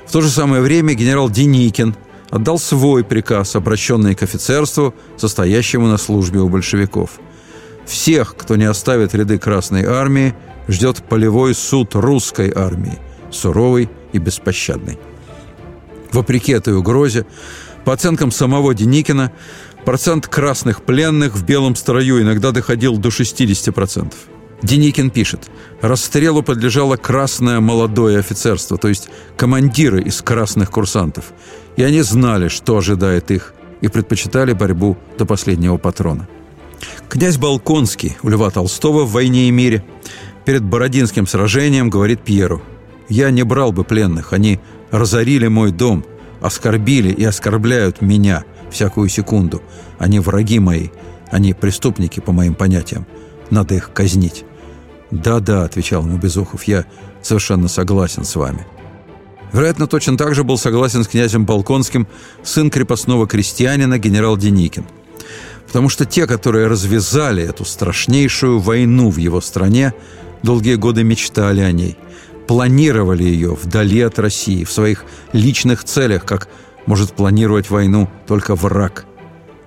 В 0.06 0.12
то 0.12 0.20
же 0.20 0.28
самое 0.28 0.62
время 0.62 0.96
генерал 0.96 1.30
Деникин 1.30 1.96
отдал 2.30 2.60
свой 2.60 3.06
приказ, 3.06 3.56
обращенный 3.56 4.16
к 4.16 4.24
офицерству, 4.24 4.94
состоящему 5.16 5.88
на 5.88 5.96
службе 5.96 6.42
у 6.42 6.50
большевиков. 6.50 7.12
Всех, 7.86 8.36
кто 8.36 8.58
не 8.58 8.66
оставит 8.66 9.16
ряды 9.16 9.40
Красной 9.40 9.86
Армии, 9.86 10.36
ждет 10.68 11.02
полевой 11.08 11.56
суд 11.56 11.96
русской 11.96 12.52
армии, 12.54 13.00
суровый 13.32 13.90
и 14.14 14.20
беспощадный. 14.20 15.00
Вопреки 16.12 16.52
этой 16.52 16.76
угрозе, 16.76 17.26
По 17.86 17.94
оценкам 17.94 18.30
самого 18.30 18.76
Деникина, 18.76 19.32
процент 19.86 20.28
красных 20.28 20.84
пленных 20.84 21.36
в 21.36 21.44
белом 21.44 21.76
строю 21.76 22.22
иногда 22.22 22.52
доходил 22.52 22.98
до 22.98 23.10
60%. 23.10 24.14
Деникин 24.62 25.10
пишет, 25.10 25.50
расстрелу 25.82 26.44
подлежало 26.44 26.96
красное 26.96 27.60
молодое 27.60 28.20
офицерство, 28.20 28.78
то 28.78 28.88
есть 28.88 29.10
командиры 29.36 30.02
из 30.02 30.22
красных 30.22 30.70
курсантов. 30.70 31.34
И 31.78 31.84
они 31.84 32.02
знали, 32.02 32.48
что 32.48 32.78
ожидает 32.78 33.32
их, 33.32 33.56
и 33.82 33.88
предпочитали 33.88 34.54
борьбу 34.54 34.98
до 35.18 35.26
последнего 35.26 35.78
патрона. 35.78 36.28
Князь 37.10 37.38
Балконский 37.38 38.18
у 38.22 38.30
Льва 38.30 38.52
Толстого 38.52 39.06
в 39.06 39.12
«Войне 39.12 39.48
и 39.48 39.52
мире» 39.52 39.84
перед 40.46 40.64
Бородинским 40.64 41.26
сражением 41.26 41.90
говорит 41.90 42.22
Пьеру 42.22 42.62
«Я 43.10 43.32
не 43.32 43.44
брал 43.44 43.72
бы 43.72 43.84
пленных, 43.84 44.34
они 44.34 44.60
разорили 44.90 45.48
мой 45.48 45.72
дом, 45.72 46.06
оскорбили 46.42 47.12
и 47.12 47.24
оскорбляют 47.24 48.02
меня 48.02 48.44
всякую 48.70 49.10
секунду. 49.10 49.62
Они 50.00 50.20
враги 50.20 50.60
мои, 50.60 50.90
они 51.30 51.54
преступники 51.54 52.20
по 52.20 52.32
моим 52.32 52.56
понятиям. 52.56 53.06
Надо 53.50 53.76
их 53.76 53.92
казнить». 53.94 54.46
«Да-да»,— 55.12 55.64
отвечал 55.66 56.06
ему 56.06 56.18
Безухов,— 56.18 56.64
«я 56.66 56.86
совершенно 57.22 57.68
согласен 57.68 58.24
с 58.24 58.36
вами». 58.36 58.66
Вероятно, 59.52 59.88
точно 59.88 60.18
так 60.18 60.34
же 60.34 60.44
был 60.44 60.58
согласен 60.58 61.04
с 61.04 61.08
князем 61.08 61.46
Балконским 61.46 62.08
сын 62.44 62.70
крепостного 62.70 63.28
крестьянина 63.28 63.98
генерал 63.98 64.38
Деникин. 64.38 64.86
Потому 65.68 65.90
что 65.90 66.06
те, 66.06 66.26
которые 66.26 66.68
развязали 66.68 67.44
эту 67.44 67.66
страшнейшую 67.66 68.60
войну 68.60 69.10
в 69.10 69.18
его 69.18 69.42
стране, 69.42 69.94
долгие 70.42 70.76
годы 70.76 71.04
мечтали 71.04 71.62
о 71.62 71.72
ней, 71.72 71.98
планировали 72.52 73.24
ее 73.24 73.54
вдали 73.54 74.02
от 74.02 74.20
России, 74.20 74.66
в 74.66 74.72
своих 74.74 75.06
личных 75.32 75.86
целях, 75.86 76.26
как 76.26 76.50
может 76.86 77.14
планировать 77.14 77.70
войну 77.70 78.10
только 78.28 78.56
враг. 78.56 79.06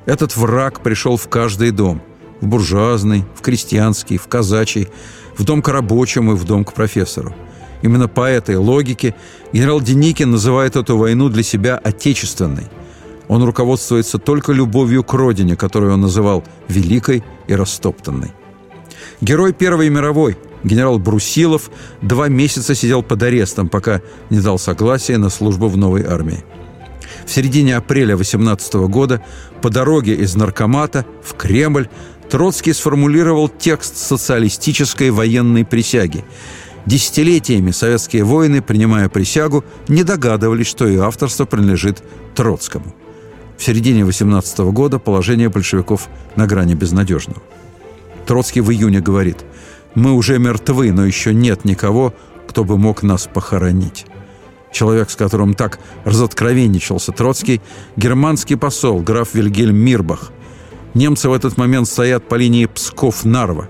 Этот 0.05 0.37
враг 0.37 0.83
пришел 0.83 1.17
в 1.17 1.27
каждый 1.31 1.71
дом– 1.71 2.03
в 2.43 2.47
буржуазный, 2.47 3.25
в 3.35 3.41
крестьянский, 3.41 4.19
в 4.19 4.27
казачий, 4.29 4.89
в 5.35 5.45
дом 5.45 5.63
к 5.63 5.69
рабочему 5.69 6.33
и 6.33 6.37
в 6.37 6.45
дом 6.45 6.63
к 6.63 6.75
профессору. 6.75 7.35
Именно 7.81 8.07
по 8.07 8.29
этой 8.29 8.57
логике 8.57 9.15
генерал 9.51 9.81
Деникин 9.81 10.31
называет 10.31 10.77
эту 10.77 10.99
войну 10.99 11.31
для 11.31 11.43
себя 11.43 11.79
отечественной. 11.79 12.67
Он 13.29 13.43
руководствуется 13.45 14.19
только 14.19 14.53
любовью 14.53 15.05
к 15.05 15.15
родине, 15.15 15.57
которую 15.57 15.95
он 15.95 16.03
называл 16.03 16.45
«великой 16.69 17.25
и 17.47 17.55
растоптанной». 17.55 18.33
Герой 19.23 19.55
Первой 19.55 19.89
мировой, 19.89 20.37
генерал 20.65 20.99
Брусилов, 20.99 21.71
два 22.03 22.29
месяца 22.29 22.75
сидел 22.75 23.03
под 23.03 23.23
арестом, 23.23 23.69
пока 23.69 24.01
не 24.31 24.41
дал 24.41 24.59
согласия 24.59 25.19
на 25.19 25.29
службу 25.29 25.69
в 25.69 25.77
новой 25.77 26.05
армии. 26.05 26.45
В 27.27 27.31
середине 27.31 27.77
апреля 27.77 28.17
18 28.17 28.75
года 28.89 29.23
по 29.63 29.71
дороге 29.71 30.15
из 30.15 30.35
Наркомата 30.35 31.07
в 31.23 31.35
Кремль 31.35 31.89
Троцкий 32.29 32.73
сформулировал 32.73 33.49
текст 33.49 33.97
социалистической 33.97 35.11
военной 35.11 35.65
присяги. 35.65 36.25
Десятилетиями 36.87 37.71
советские 37.71 38.25
воины, 38.25 38.61
принимая 38.61 39.09
присягу, 39.09 39.65
не 39.89 40.05
догадывались, 40.05 40.67
что 40.67 40.87
ее 40.87 41.05
авторство 41.05 41.45
принадлежит 41.47 42.03
Троцкому. 42.35 42.95
В 43.57 43.63
середине 43.63 44.05
18 44.05 44.59
года 44.73 44.99
положение 44.99 45.49
большевиков 45.49 46.09
на 46.37 46.47
грани 46.47 46.75
безнадежного. 46.75 47.41
Троцкий 48.27 48.61
в 48.61 48.71
июне 48.71 49.01
говорит 49.01 49.45
«Мы 49.95 50.13
уже 50.13 50.39
мертвы, 50.39 50.93
но 50.93 51.05
еще 51.05 51.33
нет 51.35 51.65
никого, 51.65 52.15
кто 52.49 52.65
бы 52.65 52.79
мог 52.79 53.03
нас 53.03 53.29
похоронить». 53.33 54.07
Человек, 54.73 55.11
с 55.11 55.17
которым 55.17 55.55
так 55.55 55.79
разоткровенничался 56.05 57.13
Троцкий, 57.13 57.61
германский 57.97 58.57
посол, 58.57 59.01
граф 59.01 59.35
Вильгельм 59.35 59.77
Мирбах– 59.77 60.33
Немцы 60.95 61.29
в 61.29 61.33
этот 61.33 61.57
момент 61.57 61.89
стоят 61.89 62.29
по 62.29 62.37
линии 62.37 62.67
Псков-Нарва. 62.67 63.69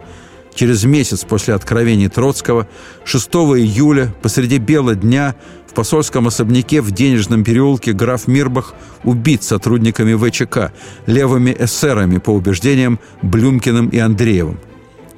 Через 0.54 0.84
месяц 0.84 1.24
после 1.24 1.54
откровений 1.54 2.08
Троцкого, 2.08 2.68
6 3.04 3.28
июля, 3.28 4.14
посреди 4.22 4.58
бела 4.58 4.94
дня, 4.94 5.34
в 5.66 5.74
посольском 5.74 6.28
особняке 6.28 6.80
в 6.80 6.92
Денежном 6.92 7.42
переулке 7.42 7.92
граф 7.92 8.28
Мирбах 8.28 8.74
убит 9.02 9.42
сотрудниками 9.42 10.14
ВЧК, 10.14 10.72
левыми 11.06 11.56
эсерами, 11.58 12.18
по 12.18 12.30
убеждениям 12.30 13.00
Блюмкиным 13.22 13.88
и 13.88 13.98
Андреевым. 13.98 14.60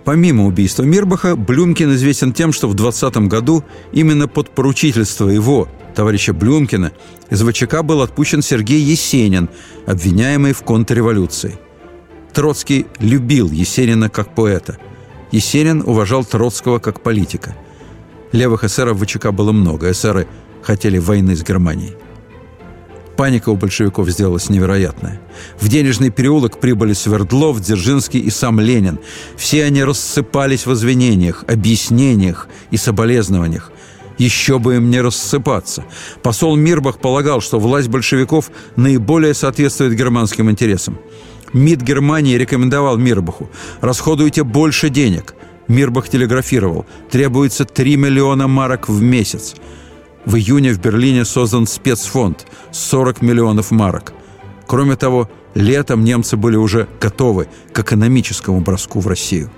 Помимо 0.06 0.46
убийства 0.46 0.84
Мирбаха, 0.84 1.34
Блюмкин 1.34 1.92
известен 1.94 2.32
тем, 2.32 2.52
что 2.52 2.68
в 2.68 2.74
20 2.74 3.16
году 3.26 3.64
именно 3.90 4.28
под 4.28 4.50
поручительство 4.50 5.28
его, 5.28 5.66
товарища 5.96 6.32
Блюмкина, 6.32 6.92
из 7.28 7.42
ВЧК 7.42 7.82
был 7.82 8.00
отпущен 8.00 8.40
Сергей 8.40 8.80
Есенин, 8.80 9.48
обвиняемый 9.84 10.52
в 10.52 10.62
контрреволюции. 10.62 11.58
Троцкий 12.32 12.86
любил 13.00 13.50
Есенина 13.50 14.08
как 14.08 14.32
поэта. 14.32 14.78
Есенин 15.32 15.82
уважал 15.84 16.24
Троцкого 16.24 16.78
как 16.78 17.00
политика. 17.00 17.56
Левых 18.30 18.62
эсеров 18.62 18.98
в 18.98 19.04
ВЧК 19.04 19.32
было 19.32 19.50
много. 19.50 19.90
Эсеры 19.90 20.28
хотели 20.62 20.98
войны 20.98 21.34
с 21.34 21.42
Германией. 21.42 21.96
Паника 23.16 23.48
у 23.48 23.56
большевиков 23.56 24.08
сделалась 24.10 24.50
невероятная. 24.50 25.20
В 25.58 25.68
денежный 25.68 26.10
переулок 26.10 26.60
прибыли 26.60 26.92
Свердлов, 26.92 27.60
Дзержинский 27.60 28.20
и 28.20 28.30
сам 28.30 28.60
Ленин. 28.60 28.98
Все 29.36 29.64
они 29.64 29.82
рассыпались 29.82 30.66
в 30.66 30.72
извинениях, 30.74 31.44
объяснениях 31.48 32.48
и 32.70 32.76
соболезнованиях. 32.76 33.72
Еще 34.18 34.58
бы 34.58 34.76
им 34.76 34.90
не 34.90 35.00
рассыпаться. 35.00 35.84
Посол 36.22 36.56
Мирбах 36.56 36.98
полагал, 36.98 37.40
что 37.40 37.58
власть 37.58 37.88
большевиков 37.88 38.50
наиболее 38.76 39.34
соответствует 39.34 39.94
германским 39.94 40.50
интересам. 40.50 40.98
МИД 41.52 41.82
Германии 41.82 42.36
рекомендовал 42.36 42.96
Мирбаху 42.96 43.50
«Расходуйте 43.80 44.42
больше 44.42 44.88
денег». 44.90 45.34
Мирбах 45.68 46.08
телеграфировал 46.08 46.86
«Требуется 47.10 47.64
3 47.64 47.96
миллиона 47.96 48.46
марок 48.46 48.88
в 48.88 49.02
месяц». 49.02 49.54
В 50.26 50.34
июне 50.34 50.72
в 50.72 50.80
Берлине 50.80 51.24
создан 51.24 51.68
спецфонд– 51.68 52.46
40 52.72 53.22
миллионов 53.22 53.70
марок. 53.70 54.12
Кроме 54.66 54.96
того, 54.96 55.30
летом 55.54 56.02
немцы 56.02 56.36
были 56.36 56.56
уже 56.56 56.88
готовы 57.00 57.46
к 57.72 57.78
экономическому 57.78 58.60
броску 58.60 58.98
в 58.98 59.06
Россию. 59.06 59.50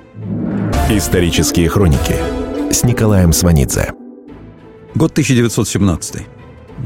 Исторические 0.91 1.71
хроники 1.71 2.17
с 2.71 2.85
Николаем 2.85 3.33
Сванидзе. 3.33 3.93
Год 4.95 5.13
1917. 5.13 6.27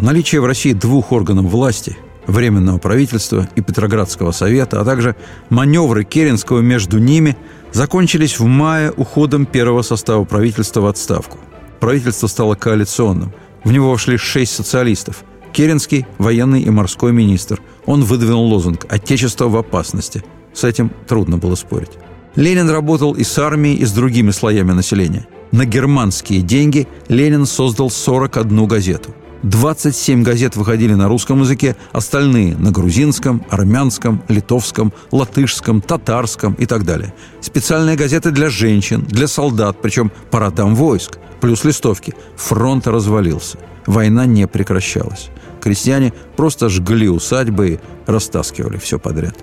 Наличие 0.00 0.40
в 0.40 0.46
России 0.46 0.72
двух 0.72 1.10
органов 1.10 1.46
власти– 1.46 1.98
Временного 2.28 2.78
правительства 2.78 3.48
и 3.56 3.62
Петроградского 3.62 4.30
совета, 4.30 4.80
а 4.80 4.84
также 4.84 5.16
маневры 5.50 6.04
Керенского 6.04 6.60
между 6.60 7.00
ними 7.00 7.36
закончились 7.72 8.38
в 8.38 8.44
мае 8.44 8.92
уходом 8.92 9.44
первого 9.44 9.82
состава 9.82 10.22
правительства 10.24 10.82
в 10.82 10.86
отставку. 10.86 11.38
Правительство 11.80 12.28
стало 12.28 12.54
коалиционным. 12.54 13.32
В 13.64 13.72
него 13.72 13.90
вошли 13.90 14.16
шесть 14.16 14.54
социалистов. 14.54 15.24
Керенский– 15.52 16.06
военный 16.18 16.62
и 16.62 16.70
морской 16.70 17.12
министр. 17.12 17.60
Он 17.86 18.02
выдвинул 18.02 18.46
лозунг 18.46 18.86
«Отечество 18.88 19.48
в 19.48 19.56
опасности». 19.56 20.24
С 20.54 20.64
этим 20.64 20.90
трудно 21.06 21.38
было 21.38 21.54
спорить. 21.54 21.92
Ленин 22.36 22.70
работал 22.70 23.12
и 23.12 23.24
с 23.24 23.38
армией, 23.38 23.76
и 23.76 23.84
с 23.84 23.92
другими 23.92 24.30
слоями 24.30 24.72
населения. 24.72 25.26
На 25.50 25.66
германские 25.66 26.40
деньги 26.40 26.88
Ленин 27.08 27.46
создал 27.46 27.90
41 27.90 28.66
газету– 28.66 29.14
27 29.42 30.22
газет 30.22 30.54
выходили 30.54 30.94
на 30.94 31.08
русском 31.08 31.40
языке, 31.40 31.76
остальные 31.90 32.56
на 32.56 32.70
грузинском, 32.70 33.44
армянском, 33.50 34.22
литовском, 34.28 34.92
латышском, 35.10 35.80
татарском 35.80 36.54
и 36.54 36.66
так 36.66 36.84
далее. 36.84 37.12
Специальные 37.40 37.96
газеты 37.96 38.30
для 38.30 38.48
женщин, 38.48 39.02
для 39.02 39.26
солдат, 39.26 39.82
причем 39.82 40.12
по 40.30 40.38
родам 40.38 40.76
войск, 40.76 41.18
плюс 41.42 41.64
листовки. 41.64 42.14
Фронт 42.36 42.86
развалился. 42.86 43.58
Война 43.86 44.24
не 44.24 44.46
прекращалась. 44.46 45.28
Крестьяне 45.60 46.14
просто 46.36 46.70
жгли 46.70 47.10
усадьбы 47.10 47.68
и 47.68 47.80
растаскивали 48.06 48.78
все 48.78 48.98
подряд. 48.98 49.36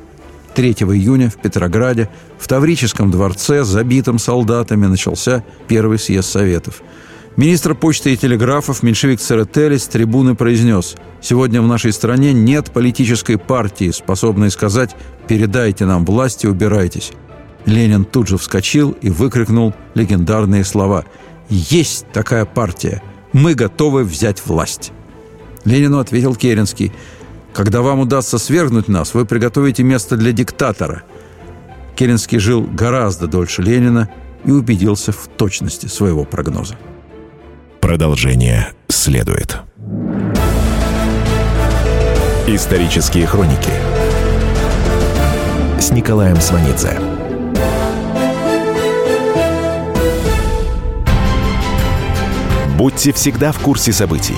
3 0.56 0.72
июня 0.72 1.30
в 1.30 1.36
Петрограде 1.36 2.10
в 2.40 2.48
Таврическом 2.48 3.12
дворце, 3.12 3.64
забитым 3.64 4.18
солдатами, 4.18 4.88
начался 4.88 5.44
первый 5.68 6.00
съезд 6.00 6.30
Советов– 6.30 6.82
Министр 7.40 7.74
почты 7.74 8.12
и 8.12 8.18
телеграфов 8.18 8.84
меньшевик 8.84 9.22
Церетели 9.22 9.78
с 9.78 9.88
трибуны 9.88 10.36
произнес 10.36 10.98
«Сегодня 11.22 11.62
в 11.62 11.68
нашей 11.68 11.94
стране 11.94 12.34
нет 12.34 12.70
политической 12.72 13.38
партии, 13.38 13.92
способной 13.92 14.52
сказать 14.52 14.94
«передайте 15.26 15.86
нам 15.86 16.04
власть 16.04 16.44
и 16.44 16.50
убирайтесь». 16.50 17.14
Ленин 17.66 18.04
тут 18.04 18.28
же 18.28 18.38
вскочил 18.38 18.92
и 18.92 19.10
выкрикнул 19.10 19.74
легендарные 19.94 20.66
слова 20.66 21.06
«Есть 21.50 22.06
такая 22.14 22.46
партия! 22.46 23.02
Мы 23.34 23.56
готовы 23.56 24.04
взять 24.04 24.46
власть!» 24.46 24.92
Ленину 25.66 26.00
ответил 26.00 26.36
Керенский 26.36 26.92
«Когда 27.54 27.82
вам 27.82 28.00
удастся 28.00 28.38
свергнуть 28.38 28.88
нас, 28.88 29.14
вы 29.14 29.26
приготовите 29.26 29.84
место 29.84 30.16
для 30.16 30.32
диктатора». 30.32 31.04
Керенский 31.96 32.40
жил 32.40 32.62
гораздо 32.62 33.28
дольше 33.28 33.62
Ленина 33.62 34.10
и 34.46 34.52
убедился 34.52 35.12
в 35.12 35.28
точности 35.28 35.88
своего 35.88 36.24
прогноза. 36.24 36.78
Продолжение 37.82 38.72
следует. 38.88 39.58
Исторические 42.48 43.26
хроники 43.26 43.72
с 45.80 45.92
Николаем 45.92 46.40
Сванидзе. 46.40 47.09
Будьте 52.80 53.12
всегда 53.12 53.52
в 53.52 53.60
курсе 53.60 53.92
событий. 53.92 54.38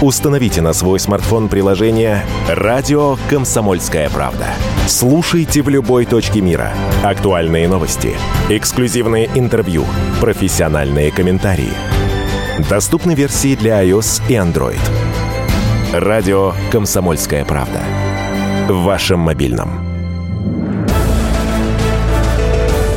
Установите 0.00 0.62
на 0.62 0.72
свой 0.72 0.98
смартфон 0.98 1.50
приложение 1.50 2.24
«Радио 2.48 3.18
Комсомольская 3.28 4.08
правда». 4.08 4.46
Слушайте 4.86 5.60
в 5.60 5.68
любой 5.68 6.06
точке 6.06 6.40
мира. 6.40 6.72
Актуальные 7.04 7.68
новости, 7.68 8.16
эксклюзивные 8.48 9.28
интервью, 9.34 9.84
профессиональные 10.22 11.10
комментарии. 11.10 11.74
Доступны 12.70 13.12
версии 13.12 13.56
для 13.56 13.84
iOS 13.84 14.22
и 14.26 14.36
Android. 14.36 14.80
Радио 15.92 16.54
«Комсомольская 16.70 17.44
правда». 17.44 17.80
В 18.70 18.84
вашем 18.84 19.18
мобильном. 19.18 19.68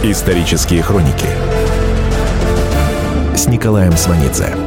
Исторические 0.04 0.82
хроники 0.82 1.28
с 3.36 3.48
Николаем 3.48 3.92
Сванидзе. 3.98 4.65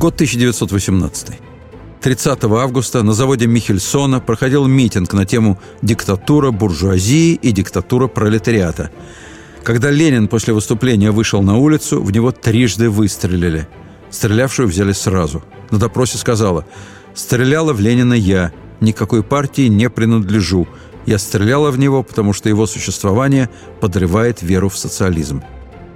Год 0.00 0.14
1918. 0.14 1.28
30 2.00 2.44
августа 2.44 3.02
на 3.02 3.12
заводе 3.12 3.46
Михельсона 3.46 4.18
проходил 4.18 4.66
митинг 4.66 5.12
на 5.12 5.26
тему 5.26 5.58
«Диктатура 5.82 6.50
буржуазии 6.50 7.34
и 7.34 7.52
диктатура 7.52 8.06
пролетариата». 8.06 8.90
Когда 9.62 9.90
Ленин 9.90 10.28
после 10.28 10.54
выступления 10.54 11.10
вышел 11.10 11.42
на 11.42 11.58
улицу, 11.58 12.02
в 12.02 12.12
него 12.12 12.32
трижды 12.32 12.88
выстрелили. 12.88 13.68
Стрелявшую 14.08 14.68
взяли 14.68 14.92
сразу. 14.92 15.42
На 15.70 15.76
допросе 15.76 16.16
сказала 16.16 16.64
«Стреляла 17.14 17.74
в 17.74 17.80
Ленина 17.80 18.14
я, 18.14 18.52
никакой 18.80 19.22
партии 19.22 19.68
не 19.68 19.90
принадлежу. 19.90 20.66
Я 21.04 21.18
стреляла 21.18 21.70
в 21.70 21.78
него, 21.78 22.02
потому 22.02 22.32
что 22.32 22.48
его 22.48 22.64
существование 22.66 23.50
подрывает 23.82 24.40
веру 24.40 24.70
в 24.70 24.78
социализм». 24.78 25.42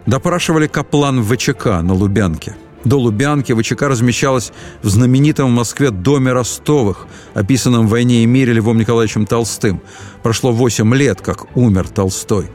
Допрашивали 0.05 0.67
Каплан 0.67 1.23
в 1.23 1.35
ВЧК 1.35 1.81
на 1.81 1.95
Лубянке– 1.95 2.55
до 2.85 2.99
Лубянки 2.99 3.53
ВЧК 3.53 3.83
размещалась 3.83 4.53
в 4.83 4.89
знаменитом 4.89 5.51
в 5.51 5.55
Москве 5.55 5.91
доме 5.91 6.33
Ростовых, 6.33 7.07
описанном 7.35 7.87
в 7.87 7.91
«Войне 7.91 8.23
и 8.23 8.27
мире» 8.27 8.53
Львом 8.53 8.79
Николаевичем 8.79 9.27
Толстым. 9.27 9.81
Прошло 10.23 10.53
8 10.53 10.95
лет, 10.95 11.21
как 11.21 11.57
умер 11.57 11.89
Толстой. 11.89 12.51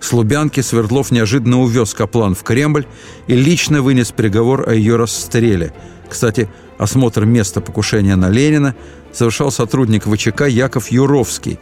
С 0.00 0.12
Лубянки 0.12 0.60
Свердлов 0.60 1.12
неожиданно 1.12 1.60
увез 1.60 1.94
Каплан 1.94 2.34
в 2.34 2.42
Кремль 2.42 2.86
и 3.28 3.36
лично 3.36 3.82
вынес 3.82 4.10
приговор 4.10 4.68
о 4.68 4.74
ее 4.74 4.96
расстреле. 4.96 5.72
Кстати, 6.08 6.48
осмотр 6.76 7.24
места 7.24 7.60
покушения 7.60 8.16
на 8.16 8.28
Ленина 8.28 8.74
совершал 9.12 9.52
сотрудник 9.52 10.04
ВЧК 10.04 10.46
Яков 10.46 10.90
Юровский. 10.90 11.60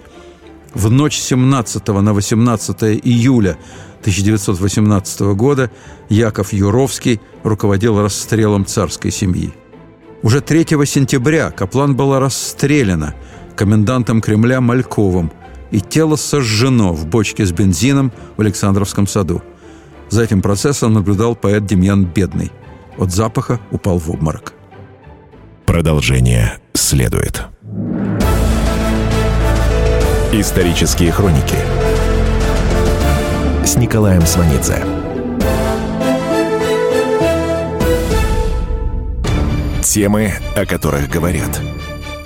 В 0.73 0.91
ночь 0.91 1.19
17 1.19 1.87
на 1.89 2.15
18 2.15 2.83
июля 3.05 3.59
1918 4.01 5.21
года 5.35 5.71
Яков 6.09 6.53
Юровский 6.53 7.21
руководил 7.43 8.01
расстрелом 8.01 8.65
царской 8.67 9.11
семьи. 9.11 9.53
Уже 10.23 10.41
3 10.41 10.67
сентября 10.87 11.51
Каплан 11.51 11.97
была 11.97 12.21
расстреляна 12.21 13.15
комендантом 13.57 14.21
Кремля 14.21 14.61
Мальковым, 14.61 15.31
и 15.71 15.81
тело 15.81 16.17
сожжено 16.17 16.93
в 16.93 17.07
бочке 17.07 17.45
с 17.45 17.53
бензином 17.53 18.13
в 18.37 18.41
Александровском 18.41 19.07
саду. 19.07 19.43
За 20.09 20.23
этим 20.23 20.43
процессом 20.43 20.95
наблюдал 20.95 21.37
поэт 21.37 21.67
Демьян 21.67 22.05
Бедный. 22.05 22.51
От 22.99 23.13
запаха 23.13 23.61
упал 23.71 23.99
в 23.99 24.11
обморок. 24.11 24.55
Продолжение 25.67 26.59
следует. 26.75 27.45
Исторические 30.33 31.13
хроники 31.13 31.57
с 33.71 33.77
Николаем 33.77 34.27
Сванидзе. 34.27 34.85
Темы, 39.81 40.33
о 40.57 40.66
которых 40.66 41.09
говорят. 41.09 41.61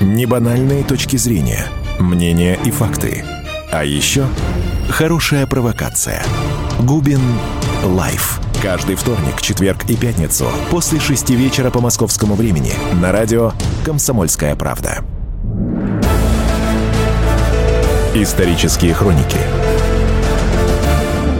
Небанальные 0.00 0.84
точки 0.84 1.18
зрения, 1.18 1.66
мнения 1.98 2.58
и 2.64 2.70
факты. 2.70 3.26
А 3.70 3.84
еще 3.84 4.24
хорошая 4.88 5.46
провокация. 5.46 6.22
Губин 6.80 7.20
Live. 7.84 8.40
Каждый 8.62 8.94
вторник, 8.94 9.42
четверг 9.42 9.84
и 9.90 9.96
пятницу 9.96 10.46
после 10.70 10.98
шести 10.98 11.36
вечера 11.36 11.70
по 11.70 11.82
московскому 11.82 12.36
времени 12.36 12.72
на 13.02 13.12
радио 13.12 13.52
«Комсомольская 13.84 14.56
правда». 14.56 15.04
Исторические 18.14 18.94
хроники 18.94 19.36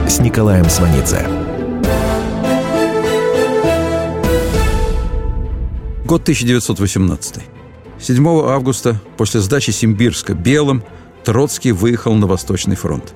с 0.07 0.19
Николаем 0.19 0.69
Сванидзе. 0.69 1.25
Год 6.05 6.21
1918. 6.21 7.43
7 7.99 8.27
августа, 8.47 9.01
после 9.17 9.41
сдачи 9.41 9.71
Симбирска 9.71 10.35
белым, 10.35 10.83
Троцкий 11.23 11.71
выехал 11.71 12.13
на 12.13 12.27
Восточный 12.27 12.75
фронт. 12.75 13.15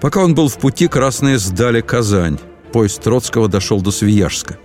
Пока 0.00 0.22
он 0.22 0.34
был 0.34 0.48
в 0.48 0.56
пути, 0.58 0.86
красные 0.86 1.38
сдали 1.38 1.80
Казань. 1.80 2.38
Поезд 2.72 3.02
Троцкого 3.02 3.48
дошел 3.48 3.80
до 3.80 3.90
Свияжска. 3.90 4.58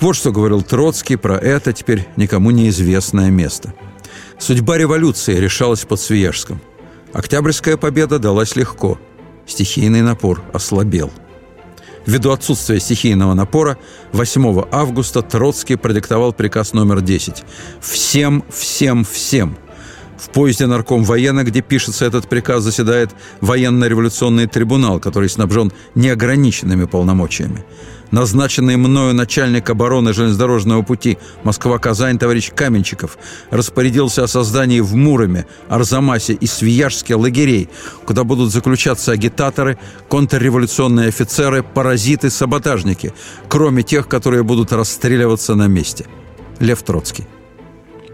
Вот 0.00 0.16
что 0.16 0.32
говорил 0.32 0.62
Троцкий 0.62 1.16
про 1.16 1.36
это 1.36 1.72
теперь 1.72 2.08
никому 2.16 2.50
неизвестное 2.50 3.30
место. 3.30 3.72
Судьба 4.38 4.78
революции 4.78 5.36
решалась 5.36 5.84
под 5.84 6.00
Свияжском. 6.00 6.60
Октябрьская 7.12 7.76
победа 7.76 8.18
далась 8.18 8.56
легко. 8.56 8.98
Стихийный 9.48 10.02
напор 10.02 10.42
ослабел. 10.52 11.10
Ввиду 12.06 12.30
отсутствия 12.30 12.80
стихийного 12.80 13.34
напора, 13.34 13.76
8 14.12 14.64
августа 14.70 15.22
Троцкий 15.22 15.76
продиктовал 15.76 16.32
приказ 16.32 16.72
номер 16.72 17.00
10. 17.00 17.44
«Всем, 17.80 18.44
всем, 18.50 19.04
всем!» 19.04 19.58
В 20.18 20.30
поезде 20.30 20.66
нарком 20.66 21.04
военно, 21.04 21.44
где 21.44 21.60
пишется 21.60 22.04
этот 22.04 22.28
приказ, 22.28 22.62
заседает 22.62 23.10
военно-революционный 23.40 24.46
трибунал, 24.46 25.00
который 25.00 25.28
снабжен 25.28 25.72
неограниченными 25.94 26.84
полномочиями 26.84 27.64
назначенный 28.10 28.76
мною 28.76 29.14
начальник 29.14 29.68
обороны 29.70 30.12
железнодорожного 30.12 30.82
пути 30.82 31.18
Москва-Казань 31.44 32.18
товарищ 32.18 32.50
Каменчиков 32.54 33.18
распорядился 33.50 34.24
о 34.24 34.28
создании 34.28 34.80
в 34.80 34.94
Муроме, 34.94 35.46
Арзамасе 35.68 36.34
и 36.34 36.46
Свияжске 36.46 37.14
лагерей, 37.14 37.68
куда 38.04 38.24
будут 38.24 38.52
заключаться 38.52 39.12
агитаторы, 39.12 39.78
контрреволюционные 40.08 41.08
офицеры, 41.08 41.62
паразиты, 41.62 42.30
саботажники, 42.30 43.12
кроме 43.48 43.82
тех, 43.82 44.08
которые 44.08 44.42
будут 44.42 44.72
расстреливаться 44.72 45.54
на 45.54 45.66
месте. 45.66 46.06
Лев 46.60 46.82
Троцкий. 46.82 47.26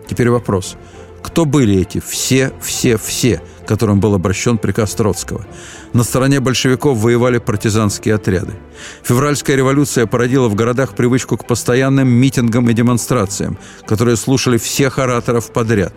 Теперь 0.08 0.28
вопрос. 0.28 0.76
Кто 1.24 1.46
были 1.46 1.80
эти 1.80 2.02
все, 2.06 2.52
все, 2.60 2.98
все, 2.98 3.40
которым 3.66 3.98
был 3.98 4.14
обращен 4.14 4.58
приказ 4.58 4.92
Троцкого? 4.92 5.46
На 5.94 6.04
стороне 6.04 6.38
большевиков 6.38 6.98
воевали 6.98 7.38
партизанские 7.38 8.16
отряды. 8.16 8.52
Февральская 9.02 9.56
революция 9.56 10.04
породила 10.04 10.48
в 10.48 10.54
городах 10.54 10.94
привычку 10.94 11.38
к 11.38 11.46
постоянным 11.46 12.08
митингам 12.08 12.68
и 12.68 12.74
демонстрациям, 12.74 13.56
которые 13.86 14.16
слушали 14.16 14.58
всех 14.58 14.98
ораторов 14.98 15.50
подряд. 15.50 15.94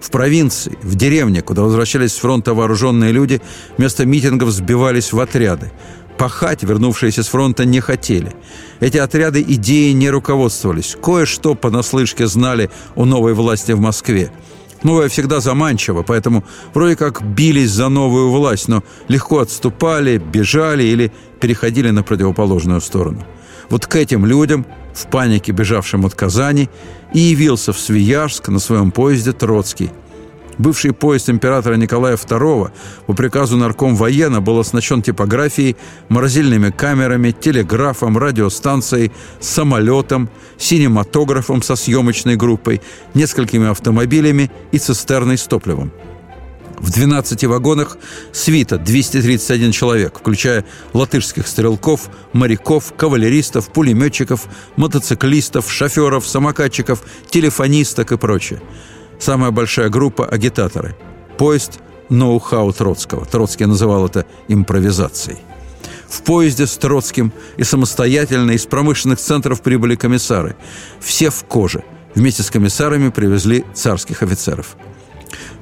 В 0.00 0.10
провинции, 0.10 0.78
в 0.82 0.94
деревне, 0.94 1.42
куда 1.42 1.60
возвращались 1.60 2.14
с 2.14 2.18
фронта 2.18 2.54
вооруженные 2.54 3.12
люди, 3.12 3.42
вместо 3.76 4.06
митингов 4.06 4.48
сбивались 4.50 5.12
в 5.12 5.20
отряды. 5.20 5.70
Пахать 6.16 6.62
вернувшиеся 6.62 7.22
с 7.22 7.28
фронта 7.28 7.66
не 7.66 7.80
хотели. 7.80 8.32
Эти 8.80 8.96
отряды 8.96 9.42
идеей 9.46 9.92
не 9.92 10.08
руководствовались. 10.08 10.96
Кое-что 11.02 11.54
понаслышке 11.54 12.26
знали 12.26 12.70
о 12.94 13.04
новой 13.04 13.34
власти 13.34 13.72
в 13.72 13.80
Москве. 13.80 14.32
Новое 14.82 15.08
всегда 15.08 15.40
заманчиво, 15.40 16.02
поэтому 16.02 16.44
вроде 16.74 16.96
как 16.96 17.22
бились 17.22 17.70
за 17.70 17.88
новую 17.88 18.30
власть, 18.30 18.68
но 18.68 18.82
легко 19.08 19.40
отступали, 19.40 20.18
бежали 20.18 20.84
или 20.84 21.12
переходили 21.40 21.90
на 21.90 22.02
противоположную 22.02 22.80
сторону. 22.80 23.22
Вот 23.68 23.86
к 23.86 23.96
этим 23.96 24.26
людям, 24.26 24.66
в 24.94 25.06
панике 25.06 25.52
бежавшим 25.52 26.06
от 26.06 26.14
Казани, 26.14 26.68
и 27.12 27.18
явился 27.18 27.72
в 27.72 27.78
Свияжск 27.78 28.48
на 28.48 28.58
своем 28.58 28.90
поезде 28.90 29.32
Троцкий– 29.32 29.90
Бывший 30.60 30.92
поезд 30.92 31.30
императора 31.30 31.76
Николая 31.76 32.16
II 32.16 32.70
по 33.06 33.12
приказу 33.14 33.56
нарком 33.56 33.96
военно 33.96 34.42
был 34.42 34.58
оснащен 34.58 35.00
типографией, 35.00 35.74
морозильными 36.10 36.68
камерами, 36.68 37.30
телеграфом, 37.30 38.18
радиостанцией, 38.18 39.10
самолетом, 39.40 40.28
синематографом 40.58 41.62
со 41.62 41.76
съемочной 41.76 42.36
группой, 42.36 42.82
несколькими 43.14 43.70
автомобилями 43.70 44.50
и 44.70 44.76
цистерной 44.76 45.38
с 45.38 45.44
топливом. 45.44 45.92
В 46.78 46.90
12 46.90 47.44
вагонах 47.44 47.96
свита 48.30 48.76
231 48.76 49.72
человек, 49.72 50.18
включая 50.18 50.66
латышских 50.92 51.48
стрелков, 51.48 52.10
моряков, 52.34 52.92
кавалеристов, 52.98 53.72
пулеметчиков, 53.72 54.46
мотоциклистов, 54.76 55.72
шоферов, 55.72 56.26
самокатчиков, 56.26 57.02
телефонисток 57.30 58.12
и 58.12 58.18
прочее. 58.18 58.60
Самая 59.20 59.52
большая 59.52 59.88
группа– 59.88 60.26
агитаторы. 60.30 60.96
Поезд– 61.38 61.80
ноу-хау 62.08 62.72
Троцкого. 62.72 63.24
Троцкий 63.26 63.66
называл 63.66 64.06
это 64.06 64.26
импровизацией. 64.48 65.38
В 66.08 66.22
поезде 66.22 66.66
с 66.66 66.76
Троцким 66.76 67.32
и 67.56 67.62
самостоятельно 67.62 68.50
из 68.50 68.66
промышленных 68.66 69.20
центров 69.20 69.60
прибыли 69.60 69.94
комиссары. 69.94 70.56
Все 70.98 71.30
в 71.30 71.44
коже. 71.44 71.84
Вместе 72.16 72.42
с 72.42 72.50
комиссарами 72.50 73.10
привезли 73.10 73.64
царских 73.74 74.24
офицеров– 74.24 74.76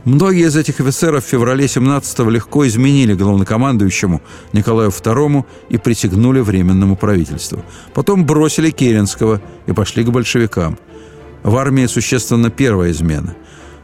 Многие 0.05 0.47
из 0.47 0.57
этих 0.57 0.81
офицеров 0.81 1.25
в 1.25 1.29
феврале 1.29 1.67
17-го 1.67 2.31
легко 2.31 2.67
изменили 2.67 3.15
главнокомандующему 3.15 4.23
Николаю 4.53 4.91
II 4.91 5.45
и 5.69 5.77
присягнули 5.77 6.41
Временному 6.41 6.97
правительству. 6.97 7.63
Потом 7.95 8.25
бросили 8.25 8.71
Керенского 8.71 9.43
и 9.67 9.73
пошли 9.73 10.05
к 10.05 10.09
большевикам. 10.09 10.79
В 11.43 11.57
армии 11.57 11.87
существенно 11.87 12.51
первая 12.51 12.91
измена. 12.93 13.37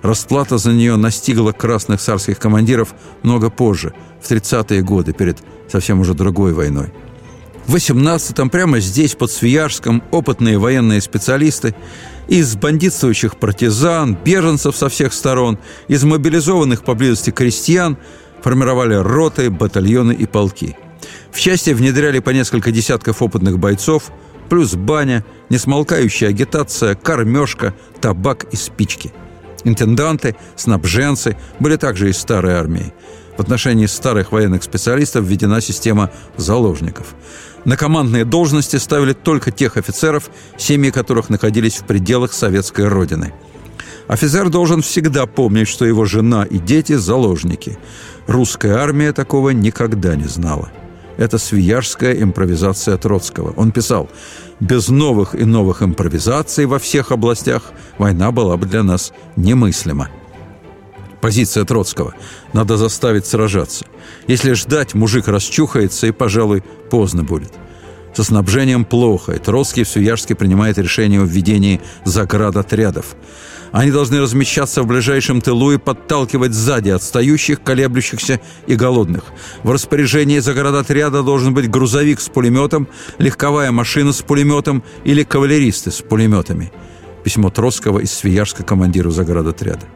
Расплата 0.05 0.59
за 0.59 0.73
нее 0.73 0.97
настигла 0.97 1.53
красных 1.53 1.99
царских 1.99 2.39
командиров 2.39 2.95
много 3.23 3.49
позже, 3.49 3.95
в 4.23 4.31
30-е 4.31 4.83
годы, 4.83 5.15
перед 5.15 5.39
совсем 5.73 5.99
уже 6.01 6.13
другой 6.13 6.53
войной. 6.53 6.93
В 7.67 7.75
18-м, 7.75 8.51
прямо 8.51 8.81
здесь, 8.81 9.15
под 9.15 9.31
Свияжском, 9.31 10.03
опытные 10.11 10.59
военные 10.59 11.01
специалисты 11.01 11.75
из 12.29 12.55
бандитствующих 12.55 13.39
партизан, 13.39 14.15
беженцев 14.23 14.77
со 14.77 14.91
всех 14.91 15.15
сторон, 15.15 15.59
из 15.89 16.05
мобилизованных 16.05 16.85
поблизости 16.85 17.31
крестьян 17.31 17.97
формировали 18.43 18.97
роты, 18.97 19.49
батальоны 19.49 20.13
и 20.13 20.27
полки. 20.27 20.77
В 21.33 21.41
части 21.41 21.71
внедряли 21.71 22.19
по 22.19 22.29
несколько 22.29 22.73
десятков 22.73 23.23
опытных 23.23 23.59
бойцов, 23.59 24.13
плюс 24.51 24.75
баня, 24.75 25.25
несмолкающая 25.49 26.29
агитация, 26.29 26.95
кормежка, 26.95 27.73
табак 28.03 28.45
и 28.53 28.57
спички. 28.57 29.15
Интенданты, 29.65 30.37
снабженцы 30.57 31.37
были 31.59 31.77
также 31.77 32.11
из 32.11 32.19
старой 32.19 32.55
армии. 32.55 32.93
В 33.37 33.41
отношении 33.41 33.87
старых 33.87 34.31
военных 34.31 34.63
специалистов 34.63 35.25
введена 35.25 35.61
система 35.61 36.11
заложников– 36.37 37.15
на 37.65 37.79
командные 37.79 38.27
должности 38.27 38.77
ставили 38.77 39.15
только 39.15 39.51
тех 39.51 39.77
офицеров, 39.77 40.31
семьи 40.59 40.91
которых 40.91 41.31
находились 41.31 41.77
в 41.77 41.85
пределах 41.85 42.33
советской 42.33 42.89
родины. 42.89 43.33
Офицер 44.07 44.51
должен 44.51 44.83
всегда 44.83 45.25
помнить, 45.25 45.69
что 45.69 45.87
его 45.87 46.05
жена 46.05 46.45
и 46.45 46.59
дети– 46.59 46.93
заложники. 46.95 47.79
Русская 48.27 48.75
армия 48.75 49.15
такого 49.15 49.51
никогда 49.51 50.15
не 50.15 50.25
знала. 50.25 50.71
Это 51.17 51.39
свияжская 51.39 52.13
импровизация 52.23 52.99
Троцкого. 52.99 53.55
Он 53.57 53.73
писал, 53.73 54.11
«Без 54.61 54.89
новых 54.89 55.35
и 55.35 55.45
новых 55.45 55.83
импровизаций 55.83 56.67
во 56.67 56.79
всех 56.79 57.13
областях 57.13 57.73
война 57.99 58.31
была 58.31 58.57
бы 58.57 58.67
для 58.67 58.83
нас 58.83 59.13
немыслима». 59.37 60.09
Позиция 61.21 61.65
Троцкого. 61.65 62.15
Надо 62.53 62.77
заставить 62.77 63.25
сражаться. 63.25 63.87
Если 64.27 64.53
ждать, 64.53 64.93
мужик 64.93 65.27
расчухается 65.27 66.07
и, 66.07 66.13
пожалуй, 66.13 66.63
поздно 66.91 67.25
будет. 67.25 67.51
Со 68.15 68.23
снабжением 68.23 68.85
плохо, 68.85 69.33
и 69.33 69.39
Троцкий 69.39 69.85
в 69.85 69.89
Свияжске 69.89 70.35
принимает 70.35 70.77
решение 70.77 71.23
о 71.23 71.25
введении 71.25 71.81
заградотрядов. 72.05 73.17
Они 73.73 73.91
должны 73.91 74.21
размещаться 74.21 74.83
в 74.83 74.87
ближайшем 74.87 75.41
тылу 75.41 75.73
и 75.73 75.79
подталкивать 75.79 76.53
сзади 76.53 76.91
отстающих, 76.91 77.63
колеблющихся 77.63 78.41
и 78.67 78.75
голодных. 78.77 79.25
В 79.63 79.71
распоряжении 79.71 80.39
заградотряда 80.39 81.23
должен 81.23 81.55
быть 81.55 81.71
грузовик 81.71 82.21
с 82.21 82.29
пулеметом, 82.29 82.89
легковая 83.19 83.73
машина 83.73 84.13
с 84.13 84.23
пулеметом 84.23 84.83
или 85.05 85.23
кавалеристы 85.23 85.91
с 85.91 86.01
пулеметами. 86.01 86.73
Письмо 87.25 87.51
Троцкого 87.51 88.01
из 88.01 88.13
Свияжска 88.13 88.63
командиру 88.63 89.11
заградотряда. 89.11 89.87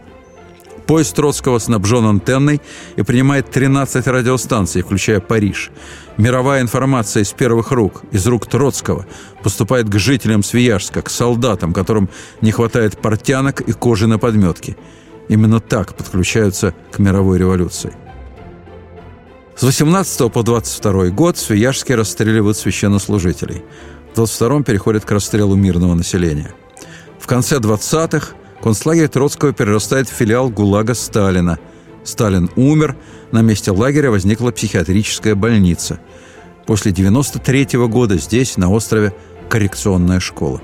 Поезд 0.86 1.14
Троцкого 1.14 1.58
снабжен 1.58 2.06
антенной 2.06 2.62
и 2.96 3.02
принимает 3.02 3.50
13 3.50 4.06
радиостанций, 4.06 4.80
включая 4.80 5.20
Париж. 5.20 5.70
Мировая 6.18 6.62
информация 6.62 7.22
из 7.22 7.32
первых 7.32 7.70
рук, 7.70 8.02
из 8.10 8.26
рук 8.26 8.46
Троцкого, 8.46 9.06
поступает 9.42 9.88
к 9.88 9.98
жителям 9.98 10.42
Свияжска, 10.42 11.00
к 11.00 11.10
солдатам, 11.10 11.72
которым 11.72 12.08
не 12.40 12.50
хватает 12.50 12.98
портянок 12.98 13.60
и 13.60 13.72
кожи 13.72 14.08
на 14.08 14.18
подметке. 14.18 14.76
Именно 15.28 15.60
так 15.60 15.94
подключаются 15.94 16.74
к 16.90 16.98
мировой 16.98 17.38
революции. 17.38 17.92
С 19.56 19.62
18 19.62 20.32
по 20.32 20.42
22 20.42 21.08
год 21.10 21.36
в 21.36 21.40
Свияжске 21.40 21.94
расстреливают 21.94 22.56
священнослужителей. 22.56 23.62
В 24.12 24.16
22 24.16 24.62
переходят 24.64 25.04
к 25.04 25.10
расстрелу 25.12 25.54
мирного 25.54 25.94
населения. 25.94 26.52
В 27.20 27.26
конце 27.26 27.58
20-х 27.58 28.34
Концлагерь 28.62 29.08
Троцкого 29.08 29.52
перерастает 29.52 30.08
в 30.08 30.12
филиал 30.12 30.50
ГУЛАГа 30.50 30.94
Сталина. 30.94 31.58
Сталин 32.02 32.50
умер, 32.56 32.96
на 33.32 33.42
месте 33.42 33.70
лагеря 33.70 34.10
возникла 34.10 34.50
психиатрическая 34.50 35.34
больница. 35.34 36.00
После 36.66 36.92
93 36.92 37.76
-го 37.76 37.88
года 37.88 38.16
здесь, 38.18 38.56
на 38.56 38.70
острове, 38.70 39.14
коррекционная 39.48 40.20
школа. 40.20 40.60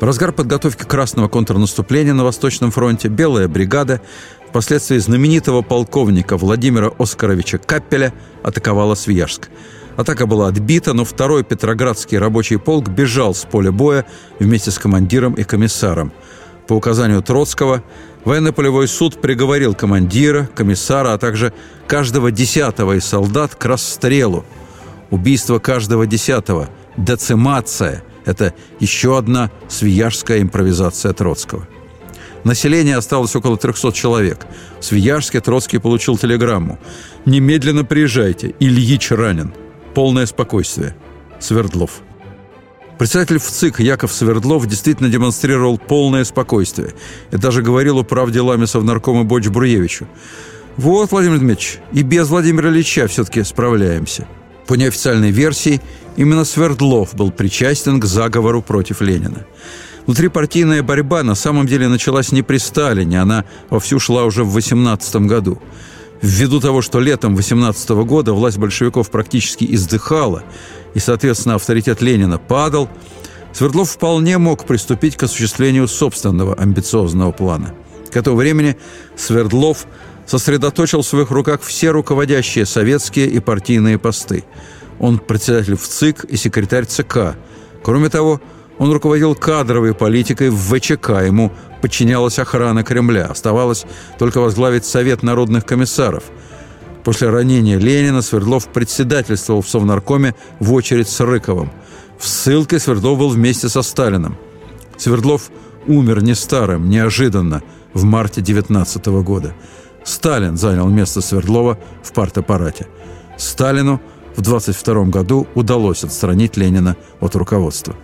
В 0.00 0.04
разгар 0.04 0.32
подготовки 0.32 0.84
красного 0.84 1.28
контрнаступления 1.28 2.14
на 2.14 2.24
Восточном 2.24 2.70
фронте 2.70 3.08
«Белая 3.08 3.48
бригада» 3.48 4.00
впоследствии 4.48 4.98
знаменитого 4.98 5.62
полковника 5.62 6.36
Владимира 6.36 6.90
Оскаровича 6.98 7.58
Каппеля 7.58 8.12
атаковала 8.42 8.94
Свияжск. 8.94 9.48
Атака 9.96 10.26
была 10.26 10.48
отбита, 10.48 10.94
но 10.94 11.04
второй 11.04 11.44
Петроградский 11.44 12.18
рабочий 12.18 12.56
полк 12.56 12.88
бежал 12.88 13.34
с 13.34 13.44
поля 13.44 13.70
боя 13.70 14.06
вместе 14.38 14.70
с 14.70 14.78
командиром 14.78 15.34
и 15.34 15.44
комиссаром– 15.44 16.12
по 16.66 16.74
указанию 16.74 17.22
Троцкого 17.22 17.82
военно-полевой 18.24 18.88
суд 18.88 19.20
приговорил 19.20 19.74
командира, 19.74 20.48
комиссара, 20.54 21.12
а 21.14 21.18
также 21.18 21.52
каждого 21.86 22.30
десятого 22.30 22.96
из 22.96 23.04
солдат 23.04 23.54
к 23.54 23.64
расстрелу. 23.64 24.44
Убийство 25.10 25.58
каждого 25.58 26.06
десятого– 26.06 26.68
децимация– 26.96 28.02
это 28.24 28.54
еще 28.80 29.18
одна 29.18 29.50
свияжская 29.68 30.40
импровизация 30.40 31.12
Троцкого. 31.12 31.66
Население 32.44 32.96
осталось 32.96 33.36
около 33.36 33.56
300 33.56 33.92
человек. 33.92 34.46
В 34.80 34.84
Свияжске 34.84 35.40
Троцкий 35.40 35.78
получил 35.78 36.18
телеграмму. 36.18 36.78
«Немедленно 37.24 37.84
приезжайте. 37.84 38.54
Ильич 38.58 39.12
ранен. 39.12 39.52
Полное 39.94 40.26
спокойствие. 40.26 40.96
Свердлов». 41.38 42.02
Председатель 43.02 43.40
ВЦИК 43.40 43.80
Яков 43.80 44.12
Свердлов 44.12 44.64
действительно 44.68 45.08
демонстрировал 45.08 45.76
полное 45.76 46.22
спокойствие 46.22 46.94
и 47.32 47.36
даже 47.36 47.60
говорил 47.60 47.98
о 47.98 48.04
правде 48.04 48.40
Ламисов 48.40 48.84
наркома 48.84 49.24
Боч 49.24 49.48
Бруевичу. 49.48 50.06
«Вот, 50.76 51.10
Владимир 51.10 51.40
Дмитриевич, 51.40 51.80
и 51.92 52.02
без 52.02 52.28
Владимира 52.28 52.70
Ильича 52.70 53.08
все-таки 53.08 53.42
справляемся». 53.42 54.28
По 54.68 54.74
неофициальной 54.74 55.32
версии, 55.32 55.80
именно 56.16 56.44
Свердлов 56.44 57.16
был 57.16 57.32
причастен 57.32 57.98
к 57.98 58.04
заговору 58.04 58.62
против 58.62 59.00
Ленина. 59.00 59.46
Внутрипартийная 60.06 60.84
борьба 60.84 61.24
на 61.24 61.34
самом 61.34 61.66
деле 61.66 61.88
началась 61.88 62.30
не 62.30 62.42
при 62.42 62.58
Сталине, 62.58 63.20
она 63.20 63.44
вовсю 63.68 63.98
шла 63.98 64.26
уже 64.26 64.44
в 64.44 64.52
18 64.52 65.16
году. 65.26 65.60
Ввиду 66.22 66.60
того, 66.60 66.82
что 66.82 67.00
летом 67.00 67.34
18 67.34 67.90
года 68.06 68.32
власть 68.32 68.58
большевиков 68.58 69.10
практически 69.10 69.66
издыхала, 69.68 70.44
и, 70.94 70.98
соответственно, 70.98 71.56
авторитет 71.56 72.00
Ленина 72.02 72.38
падал, 72.38 72.88
Свердлов 73.52 73.90
вполне 73.90 74.38
мог 74.38 74.64
приступить 74.64 75.16
к 75.16 75.24
осуществлению 75.24 75.86
собственного 75.86 76.54
амбициозного 76.54 77.32
плана. 77.32 77.74
К 78.10 78.16
этому 78.16 78.36
времени 78.36 78.76
Свердлов 79.16 79.86
сосредоточил 80.26 81.02
в 81.02 81.06
своих 81.06 81.30
руках 81.30 81.60
все 81.62 81.90
руководящие 81.90 82.64
советские 82.64 83.26
и 83.26 83.40
партийные 83.40 83.98
посты. 83.98 84.44
Он 84.98 85.18
председатель 85.18 85.76
в 85.76 85.86
ЦИК 85.86 86.24
и 86.24 86.36
секретарь 86.36 86.86
ЦК. 86.86 87.36
Кроме 87.82 88.08
того, 88.08 88.40
он 88.78 88.90
руководил 88.90 89.34
кадровой 89.34 89.94
политикой 89.94 90.48
в 90.48 90.56
ВЧК, 90.56 91.24
ему 91.26 91.52
подчинялась 91.82 92.38
охрана 92.38 92.84
Кремля. 92.84 93.26
Оставалось 93.26 93.84
только 94.18 94.40
возглавить 94.40 94.86
Совет 94.86 95.22
народных 95.22 95.66
комиссаров– 95.66 96.24
После 97.04 97.30
ранения 97.30 97.78
Ленина 97.78 98.22
Свердлов 98.22 98.68
председательствовал 98.68 99.62
в 99.62 99.68
Совнаркоме 99.68 100.34
в 100.60 100.72
очередь 100.72 101.08
с 101.08 101.20
Рыковым. 101.20 101.70
В 102.18 102.26
ссылке 102.26 102.78
Свердлов 102.78 103.18
был 103.18 103.28
вместе 103.28 103.68
со 103.68 103.82
Сталиным. 103.82 104.36
Свердлов 104.96 105.50
умер 105.86 106.22
не 106.22 106.34
старым, 106.34 106.88
неожиданно, 106.88 107.62
в 107.92 108.04
марте 108.04 108.40
19 108.40 109.06
года. 109.22 109.54
Сталин 110.04 110.56
занял 110.56 110.88
место 110.88 111.20
Свердлова 111.20 111.78
в 112.02 112.12
партаппарате. 112.12 112.86
Сталину 113.36 114.00
в 114.36 114.40
22 114.40 115.04
году 115.04 115.46
удалось 115.54 116.04
отстранить 116.04 116.56
Ленина 116.56 116.96
от 117.20 117.34
руководства. 117.34 117.94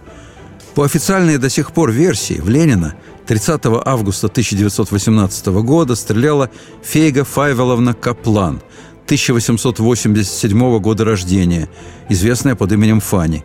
По 0.75 0.85
официальной 0.85 1.39
до 1.39 1.49
сих 1.49 1.73
пор 1.73 1.91
версии, 1.91 2.35
в 2.35 2.49
Ленина 2.49 2.95
30 3.27 3.63
августа 3.85 4.29
1918 4.29 5.47
года 5.47 5.95
стреляла 5.97 6.51
Фейга 6.83 7.25
Файвеловна 7.25 7.95
Каплан, 7.95 8.61
1887 9.09 10.79
года 10.81 11.05
рождения, 11.05 11.69
известная 12.11 12.55
под 12.55 12.73
именем 12.73 13.01
Фани. 13.01 13.45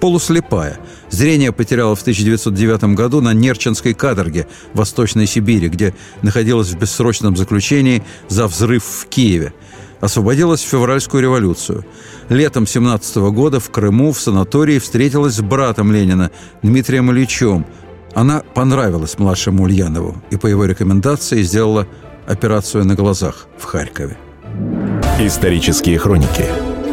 Полуслепая. 0.00 0.78
Зрение 1.10 1.52
потеряла 1.52 1.94
в 1.94 2.00
1909 2.00 2.94
году 2.94 3.20
на 3.20 3.34
Нерчинской 3.34 3.94
каторге 3.94 4.46
Восточной 4.72 5.26
Сибири, 5.26 5.68
где 5.68 5.94
находилась 6.22 6.68
в 6.68 6.78
бессрочном 6.78 7.36
заключении 7.36 8.02
за 8.28 8.46
взрыв 8.46 8.82
в 8.84 9.06
Киеве– 9.06 9.52
освободилась 10.04 10.62
в 10.62 10.68
февральскую 10.68 11.22
революцию. 11.22 11.84
Летом 12.28 12.66
17 12.66 13.16
года 13.32 13.58
в 13.58 13.70
Крыму 13.70 14.12
в 14.12 14.20
санатории 14.20 14.78
встретилась 14.78 15.34
с 15.34 15.40
братом 15.40 15.92
Ленина 15.92 16.30
Дмитрием 16.62 17.10
Ильичем. 17.10 17.66
Она 18.14 18.42
понравилась 18.54 19.18
младшему 19.18 19.64
Ульянову 19.64 20.22
и 20.30 20.36
по 20.36 20.46
его 20.46 20.66
рекомендации 20.66 21.42
сделала 21.42 21.86
операцию 22.26 22.84
на 22.84 22.94
глазах 22.94 23.46
в 23.58 23.64
Харькове. 23.64 24.16
Исторические 25.20 25.98
хроники 25.98 26.44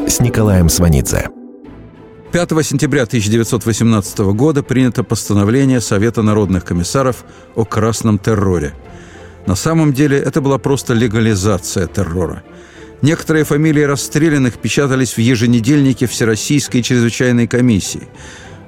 с 0.08 0.20
Николаем 0.20 0.70
Сванидзе. 0.70 1.30
5 2.32 2.50
сентября 2.66 3.04
1918 3.04 4.20
года 4.34 4.64
принято 4.64 5.04
постановление 5.04 5.82
Совета 5.82 6.22
народных 6.22 6.64
комиссаров 6.64 7.26
о 7.56 7.66
красном 7.66 8.20
терроре. 8.20 8.74
На 9.48 9.56
самом 9.56 9.92
деле 9.92 10.18
это 10.18 10.40
была 10.40 10.58
просто 10.58 10.94
легализация 10.94 11.88
террора– 11.88 12.44
Некоторые 13.02 13.46
фамилии 13.46 13.82
расстрелянных 13.82 14.60
печатались 14.60 15.14
в 15.14 15.18
еженедельнике 15.18 16.06
Всероссийской 16.06 16.84
чрезвычайной 16.84 17.48
комиссии. 17.48 18.08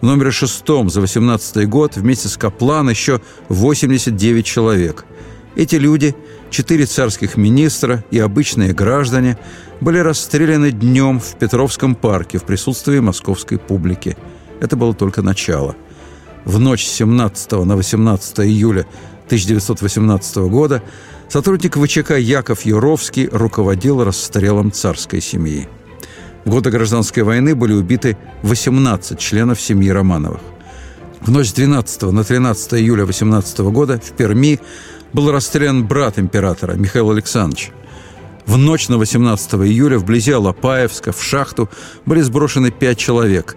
В 0.01 0.05
номере 0.05 0.31
шестом 0.31 0.89
за 0.89 1.01
18 1.01 1.69
год 1.69 1.97
вместе 1.97 2.27
с 2.29 2.35
Каплан 2.35 2.89
еще 2.89 3.21
89 3.49 4.45
человек. 4.45 5.05
Эти 5.55 5.75
люди, 5.75 6.15
четыре 6.49 6.85
царских 6.85 7.37
министра 7.37 8.03
и 8.11 8.19
обычные 8.19 8.73
граждане, 8.73 9.37
были 9.81 9.99
расстреляны 9.99 10.71
днем 10.71 11.19
в 11.19 11.35
Петровском 11.35 11.95
парке 11.95 12.37
в 12.37 12.43
присутствии 12.43 12.99
московской 12.99 13.57
публики. 13.57 14.17
Это 14.59 14.75
было 14.75 14.93
только 14.93 15.21
начало. 15.21 15.75
В 16.45 16.59
ночь 16.59 16.85
с 16.85 16.91
17 16.91 17.51
на 17.65 17.75
18 17.75 18.39
июля 18.39 18.85
1918 19.27 20.35
года 20.37 20.81
Сотрудник 21.33 21.77
ВЧК 21.77 22.17
Яков 22.17 22.61
Юровский 22.63 23.27
руководил 23.31 24.03
расстрелом 24.03 24.71
царской 24.71 25.19
семьи. 25.19 25.67
В 26.45 26.51
годы 26.51 26.69
гражданской 26.69 27.23
войны 27.23 27.55
были 27.55 27.73
убиты 27.73 28.17
18 28.43 29.17
членов 29.17 29.59
семьи 29.59 29.89
Романовых. 29.89 30.41
В 31.21 31.31
ночь 31.31 31.47
с 31.47 31.53
12 31.53 32.03
на 32.11 32.23
13 32.23 32.73
июля 32.75 33.05
18 33.05 33.59
года 33.71 33.99
в 33.99 34.11
Перми 34.11 34.59
был 35.13 35.31
расстрелян 35.31 35.85
брат 35.85 36.19
императора 36.19 36.73
Михаил 36.73 37.11
Александрович. 37.11 37.71
В 38.45 38.57
ночь 38.57 38.89
на 38.89 38.97
18 38.97 39.53
июля 39.55 39.97
вблизи 39.97 40.31
Алапаевска 40.31 41.11
в 41.13 41.23
шахту 41.23 41.69
были 42.05 42.21
сброшены 42.21 42.71
пять 42.71 42.97
человек. 42.97 43.55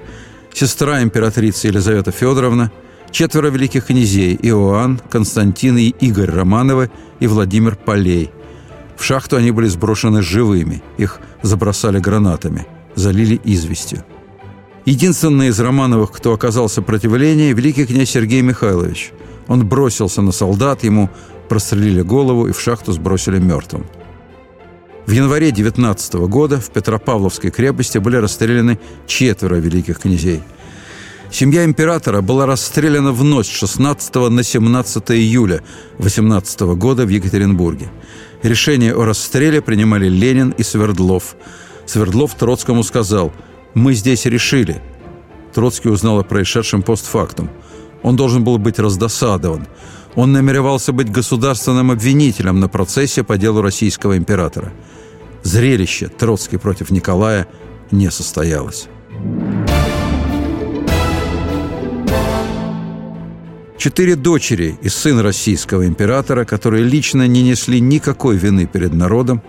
Сестра 0.55 1.03
императрицы 1.03 1.67
Елизавета 1.67 2.13
Федоровна– 2.13 2.71
четверо 3.11 3.49
великих 3.49 3.87
князей– 3.87 4.39
Иоанн, 4.43 5.01
Константин 5.11 5.79
и 5.79 5.89
Игорь 5.89 6.31
Романовы 6.31 6.91
и 7.19 7.27
Владимир 7.27 7.77
Полей. 7.77 8.31
В 8.97 9.05
шахту 9.05 9.37
они 9.37 9.51
были 9.51 9.69
сброшены 9.69 10.23
живыми, 10.23 10.83
их 10.99 11.21
забросали 11.43 11.99
гранатами, 11.99 12.67
залили 12.95 13.41
известью. 13.45 14.05
Единственный 14.85 15.49
из 15.49 15.59
Романовых, 15.59 16.13
кто 16.13 16.33
оказал 16.33 16.69
сопротивление– 16.69 17.53
великий 17.55 17.87
князь 17.87 18.11
Сергей 18.11 18.43
Михайлович. 18.43 19.13
Он 19.49 19.67
бросился 19.67 20.23
на 20.23 20.33
солдат, 20.33 20.85
ему 20.85 21.11
прострелили 21.49 22.03
голову 22.03 22.49
и 22.49 22.53
в 22.53 22.61
шахту 22.61 22.93
сбросили 22.93 23.39
мертвым. 23.39 23.87
В 25.07 25.13
январе 25.13 25.53
19 25.53 26.15
года 26.29 26.61
в 26.61 26.71
Петропавловской 26.71 27.51
крепости 27.51 27.99
были 27.99 28.17
расстреляны 28.17 28.79
четверо 29.07 29.57
великих 29.57 30.01
князей– 30.01 30.43
Семья 31.31 31.65
императора 31.65 32.21
была 32.21 32.47
расстреляна 32.47 33.13
в 33.13 33.25
ночь 33.25 33.51
16 33.51 34.15
на 34.31 34.43
17 34.43 35.11
июля 35.11 35.63
18 35.99 36.61
года 36.77 37.05
в 37.05 37.09
Екатеринбурге. 37.09 37.91
Решение 38.43 38.95
о 38.95 39.05
расстреле 39.05 39.61
принимали 39.61 40.09
Ленин 40.09 40.55
и 40.57 40.63
Свердлов. 40.63 41.37
Свердлов 41.85 42.35
Троцкому 42.35 42.83
сказал 42.85 43.33
«Мы 43.75 43.95
здесь 43.95 44.25
решили». 44.25 44.81
Троцкий 45.53 45.89
узнал 45.89 46.21
о 46.21 46.25
происшедшем 46.25 46.83
постфактум. 46.83 47.51
Он 48.03 48.17
должен 48.17 48.45
был 48.45 48.59
быть 48.59 48.79
раздосадован. 48.79 49.67
Он 50.17 50.33
намеревался 50.33 50.93
быть 50.93 51.13
государственным 51.13 51.91
обвинителем 51.91 52.59
на 52.59 52.69
процессе 52.69 53.23
по 53.23 53.37
делу 53.37 53.61
российского 53.61 54.17
императора. 54.17 54.73
Зрелище 55.43 56.09
Троцкий 56.09 56.57
против 56.57 56.91
Николая 56.91 57.47
не 57.91 58.11
состоялось. 58.11 58.89
Четыре 63.77 64.17
дочери 64.17 64.79
и 64.81 64.89
сын 64.89 65.21
российского 65.21 65.87
императора, 65.87 66.45
которые 66.47 66.83
лично 66.83 67.29
не 67.29 67.43
несли 67.43 67.79
никакой 67.79 68.37
вины 68.37 68.67
перед 68.67 68.95
народом, 68.95 69.43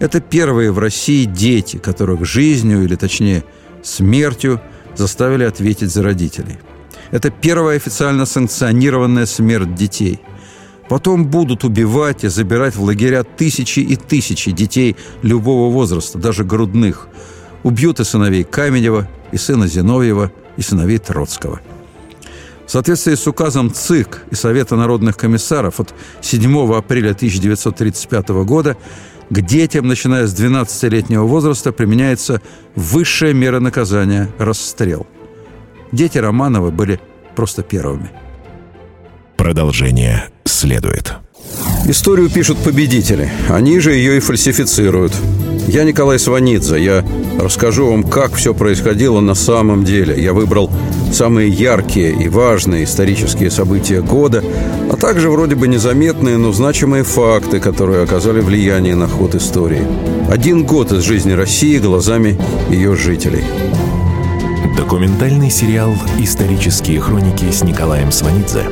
это 0.00 0.20
первые 0.20 0.72
в 0.72 0.78
России 0.80 1.24
дети, 1.24 1.78
которых 1.78 2.26
жизнью, 2.26 2.82
или 2.82 2.96
точнее 2.96 3.44
смертью, 3.82 4.60
заставили 4.96 5.44
ответить 5.44 5.90
за 5.90 6.02
родителей. 6.02 6.58
Это 7.10 7.30
первая 7.30 7.76
официально 7.76 8.26
санкционированная 8.26 9.26
смерть 9.26 9.74
детей. 9.74 10.20
Потом 10.88 11.26
будут 11.26 11.64
убивать 11.64 12.24
и 12.24 12.28
забирать 12.28 12.76
в 12.76 12.82
лагеря 12.82 13.24
тысячи 13.24 13.80
и 13.80 13.96
тысячи 13.96 14.52
детей 14.52 14.96
любого 15.22 15.72
возраста, 15.72 16.18
даже 16.18 16.44
грудных. 16.44 17.08
Убьют 17.62 18.00
и 18.00 18.04
сыновей 18.04 18.44
Каменева, 18.44 19.08
и 19.32 19.36
сына 19.36 19.66
Зиновьева, 19.66 20.30
и 20.56 20.62
сыновей 20.62 20.98
Троцкого– 20.98 21.60
в 22.66 22.70
соответствии 22.70 23.14
с 23.14 23.26
указом 23.28 23.72
ЦИК 23.72 24.24
и 24.30 24.34
Совета 24.34 24.74
народных 24.74 25.16
комиссаров 25.16 25.78
от 25.78 25.94
7 26.20 26.74
апреля 26.74 27.12
1935 27.12 28.28
года 28.44 28.76
к 29.30 29.40
детям, 29.40 29.86
начиная 29.86 30.26
с 30.26 30.34
12-летнего 30.34 31.24
возраста, 31.24 31.70
применяется 31.70 32.42
высшая 32.74 33.32
мера 33.32 33.60
наказания– 33.60 34.28
расстрел. 34.38 35.06
Дети 35.92 36.18
Романова 36.18 36.70
были 36.70 37.00
просто 37.34 37.62
первыми. 37.62 38.10
Продолжение 39.36 40.24
следует. 40.44 41.14
Историю 41.86 42.28
пишут 42.28 42.58
победители. 42.58 43.30
Они 43.48 43.78
же 43.78 43.92
ее 43.92 44.16
и 44.16 44.20
фальсифицируют. 44.20 45.12
Я 45.68 45.84
Николай 45.84 46.18
Сванидзе. 46.18 46.82
Я 46.82 47.04
расскажу 47.40 47.88
вам, 47.90 48.02
как 48.02 48.34
все 48.34 48.54
происходило 48.54 49.20
на 49.20 49.34
самом 49.34 49.84
деле. 49.84 50.20
Я 50.20 50.32
выбрал 50.32 50.70
самые 51.12 51.48
яркие 51.48 52.12
и 52.12 52.28
важные 52.28 52.84
исторические 52.84 53.50
события 53.50 54.00
года, 54.00 54.42
а 54.90 54.96
также 54.96 55.30
вроде 55.30 55.54
бы 55.54 55.68
незаметные, 55.68 56.38
но 56.38 56.52
значимые 56.52 57.04
факты, 57.04 57.60
которые 57.60 58.02
оказали 58.02 58.40
влияние 58.40 58.96
на 58.96 59.06
ход 59.06 59.34
истории. 59.34 59.86
Один 60.28 60.64
год 60.64 60.92
из 60.92 61.02
жизни 61.02 61.32
России 61.32 61.78
глазами 61.78 62.38
ее 62.68 62.96
жителей. 62.96 63.44
Документальный 64.74 65.50
сериал 65.50 65.94
«Исторические 66.18 67.00
хроники» 67.00 67.50
с 67.50 67.62
Николаем 67.62 68.10
Сванидзе. 68.10 68.64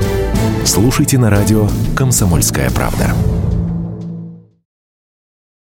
Слушайте 0.64 1.18
на 1.18 1.30
радио 1.30 1.68
«Комсомольская 1.94 2.70
правда». 2.70 3.14